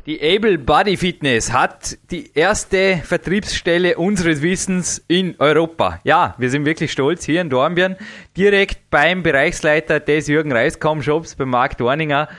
[0.05, 5.99] Die Able Body Fitness hat die erste Vertriebsstelle unseres Wissens in Europa.
[6.05, 7.97] Ja, wir sind wirklich stolz hier in Dornbirn,
[8.37, 12.29] direkt beim Bereichsleiter des Jürgen Reiskom Shops, bei Marc Dorninger.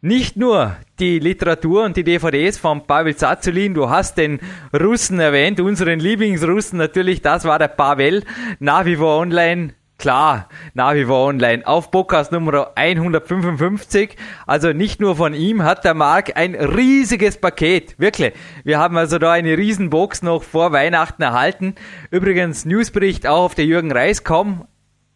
[0.00, 4.40] Nicht nur die Literatur und die DVDs von Pavel Zazulin, du hast den
[4.72, 8.24] Russen erwähnt, unseren Lieblingsrussen natürlich, das war der Pavel,
[8.58, 11.64] nach wie vor online Klar, vor online.
[11.64, 14.16] Auf Podcast Nummer 155.
[14.48, 17.94] Also nicht nur von ihm hat der Marc ein riesiges Paket.
[18.00, 18.32] Wirklich.
[18.64, 21.76] Wir haben also da eine riesen Box noch vor Weihnachten erhalten.
[22.10, 24.66] Übrigens Newsbericht auch auf der Jürgen Reis.com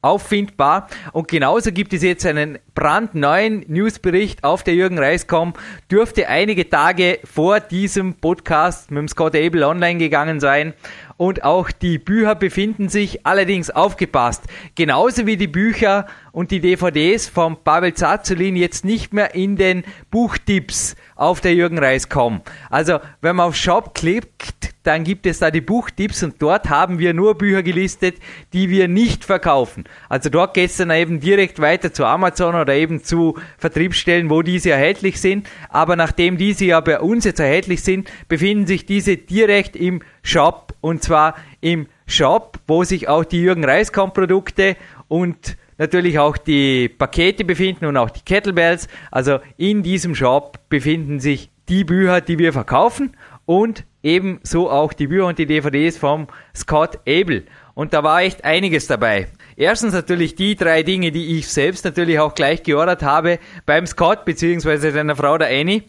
[0.02, 0.86] auffindbar.
[1.12, 5.54] Und genauso gibt es jetzt einen brandneuen Newsbericht auf der Jürgen Reis.com.
[5.90, 10.74] Dürfte einige Tage vor diesem Podcast mit dem Scott Abel online gegangen sein
[11.16, 14.44] und auch die Bücher befinden sich allerdings aufgepasst.
[14.74, 19.84] Genauso wie die Bücher und die DVDs von Pavel Zazulin jetzt nicht mehr in den
[20.10, 22.42] Buchtipps auf der Jürgen Reis kommen.
[22.70, 26.98] Also, wenn man auf Shop klickt, dann gibt es da die Buchtipps und dort haben
[26.98, 28.16] wir nur Bücher gelistet,
[28.52, 29.84] die wir nicht verkaufen.
[30.08, 34.42] Also dort geht es dann eben direkt weiter zu Amazon oder eben zu Vertriebsstellen, wo
[34.42, 35.48] diese erhältlich sind.
[35.68, 40.74] Aber nachdem diese ja bei uns jetzt erhältlich sind, befinden sich diese direkt im Shop
[40.80, 44.76] und zwar im Shop, wo sich auch die Jürgen Reiskamp Produkte
[45.08, 48.88] und natürlich auch die Pakete befinden und auch die Kettlebells.
[49.10, 55.08] Also in diesem Shop befinden sich die Bücher, die wir verkaufen und ebenso auch die
[55.08, 57.44] Bücher und die DVDs vom Scott Abel.
[57.74, 59.26] Und da war echt einiges dabei.
[59.56, 64.24] Erstens natürlich die drei Dinge, die ich selbst natürlich auch gleich geordert habe beim Scott
[64.24, 65.82] beziehungsweise seiner Frau der Annie.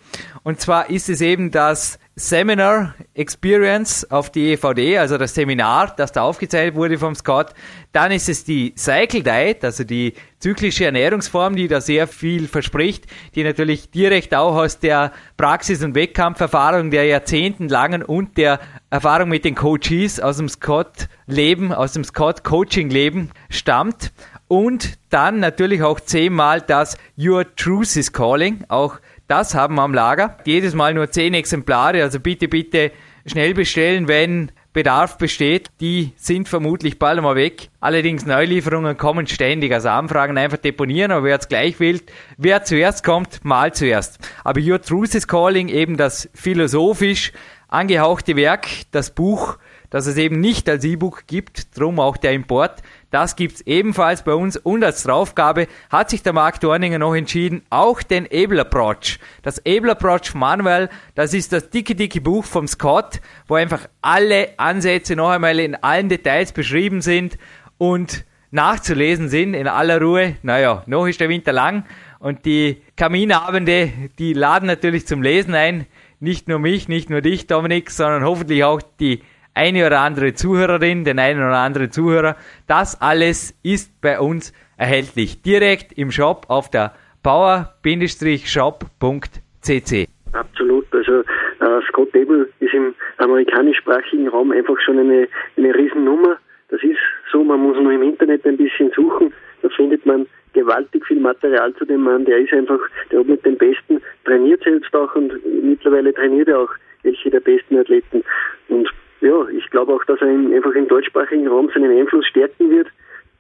[0.44, 6.12] Und zwar ist es eben das Seminar Experience auf die EVD, also das Seminar, das
[6.12, 7.54] da aufgezeichnet wurde vom Scott.
[7.92, 13.06] Dann ist es die Cycle Diet, also die zyklische Ernährungsform, die da sehr viel verspricht,
[13.36, 18.60] die natürlich direkt auch aus der Praxis- und Wettkampferfahrung der jahrzehntelangen und der
[18.90, 24.12] Erfahrung mit den Coaches aus dem Scott-Leben, aus dem Scott-Coaching-Leben stammt.
[24.48, 29.94] Und dann natürlich auch zehnmal das Your Truth is Calling, auch das haben wir am
[29.94, 30.38] Lager.
[30.46, 32.92] Jedes Mal nur 10 Exemplare, also bitte, bitte
[33.26, 35.70] schnell bestellen, wenn Bedarf besteht.
[35.82, 37.70] Die sind vermutlich bald mal weg.
[37.80, 39.74] Allerdings Neulieferungen kommen ständig.
[39.74, 42.02] Also Anfragen einfach deponieren, aber wer es gleich will,
[42.38, 44.20] wer zuerst kommt, mal zuerst.
[44.44, 47.32] Aber Your Truth is Calling, eben das philosophisch
[47.68, 49.58] angehauchte Werk, das Buch,
[49.90, 54.34] das es eben nicht als E-Book gibt, drum auch der Import, das gibt's ebenfalls bei
[54.34, 59.20] uns und als Draufgabe hat sich der Mark Dorninger noch entschieden, auch den Able Approach.
[59.44, 64.50] Das Able Approach Manual, das ist das dicke, dicke Buch vom Scott, wo einfach alle
[64.58, 67.38] Ansätze noch einmal in allen Details beschrieben sind
[67.78, 70.36] und nachzulesen sind in aller Ruhe.
[70.42, 71.86] Naja, noch ist der Winter lang
[72.20, 75.86] und die Kaminabende, die laden natürlich zum Lesen ein.
[76.20, 79.22] Nicht nur mich, nicht nur dich, Dominik, sondern hoffentlich auch die
[79.58, 82.38] eine oder andere Zuhörerin, den einen oder anderen Zuhörer.
[82.68, 85.42] Das alles ist bei uns erhältlich.
[85.42, 86.94] Direkt im Shop auf der
[87.24, 90.08] power-shop.cc.
[90.34, 90.86] Absolut.
[90.94, 95.28] Also äh, Scott Abel ist im amerikanischsprachigen Raum einfach schon eine,
[95.58, 96.38] eine Riesennummer.
[96.70, 97.00] Das ist
[97.32, 99.34] so, man muss nur im Internet ein bisschen suchen.
[99.62, 102.26] Da findet man gewaltig viel Material zu dem Mann.
[102.26, 102.80] Der ist einfach,
[103.12, 105.34] der hat mit den Besten trainiert selbst auch und
[105.64, 106.70] mittlerweile trainiert er auch
[107.04, 108.24] welche der besten Athleten.
[108.70, 108.90] Und
[109.22, 112.88] ja, ich glaube auch, dass er einfach im deutschsprachigen Raum seinen Einfluss stärken wird.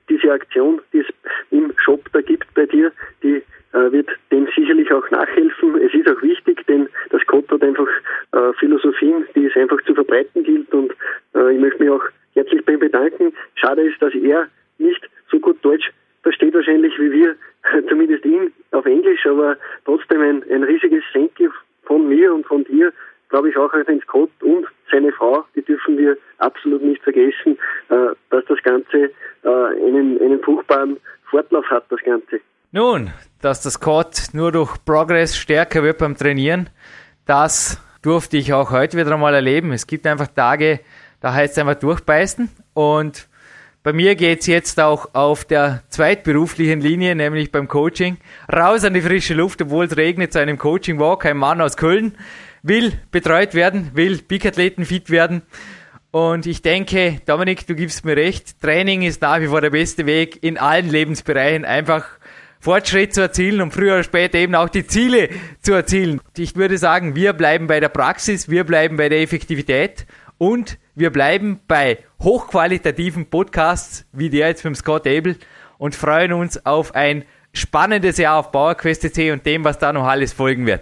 [0.09, 1.07] Diese Aktion, die es
[1.51, 5.79] im Shop da gibt bei dir, die äh, wird dem sicherlich auch nachhelfen.
[5.81, 7.87] Es ist auch wichtig, denn das Code hat einfach
[8.31, 10.93] äh, Philosophien, die es einfach zu verbreiten gilt und
[11.35, 12.03] äh, ich möchte mich auch
[12.33, 13.33] herzlich bei ihm bedanken.
[13.55, 14.47] Schade ist, dass er
[14.77, 15.91] nicht so gut Deutsch
[16.23, 17.35] versteht wahrscheinlich wie wir,
[17.89, 21.51] zumindest ihn auf Englisch, aber trotzdem ein, ein riesiges Thank you
[21.83, 22.93] von mir und von dir
[23.29, 27.57] glaube ich, auch an den Scott und seine Frau, dürfen wir absolut nicht vergessen,
[27.89, 29.11] äh, dass das Ganze
[29.43, 30.97] äh, einen, einen fruchtbaren
[31.29, 32.39] Fortlauf hat, das Ganze.
[32.71, 33.11] Nun,
[33.41, 36.69] dass das Scott nur durch Progress stärker wird beim Trainieren,
[37.25, 39.71] das durfte ich auch heute wieder einmal erleben.
[39.71, 40.79] Es gibt einfach Tage,
[41.19, 43.27] da heißt es einfach durchbeißen und
[43.83, 48.17] bei mir geht es jetzt auch auf der zweitberuflichen Linie, nämlich beim Coaching,
[48.53, 51.77] raus an die frische Luft, obwohl es regnet, zu einem Coaching Walk, ein Mann aus
[51.77, 52.17] Köln,
[52.67, 55.41] will betreut werden, will Big-Athleten fit werden.
[56.11, 60.05] Und ich denke, Dominik, du gibst mir recht, Training ist nach wie vor der beste
[60.05, 62.05] Weg in allen Lebensbereichen, einfach
[62.59, 65.29] Fortschritt zu erzielen und früher oder später eben auch die Ziele
[65.61, 66.21] zu erzielen.
[66.37, 70.05] Ich würde sagen, wir bleiben bei der Praxis, wir bleiben bei der Effektivität
[70.37, 75.37] und wir bleiben bei hochqualitativen Podcasts wie der jetzt vom Scott Abel
[75.77, 80.33] und freuen uns auf ein spannendes Jahr auf PowerQuest.c und dem, was da noch alles
[80.33, 80.81] folgen wird.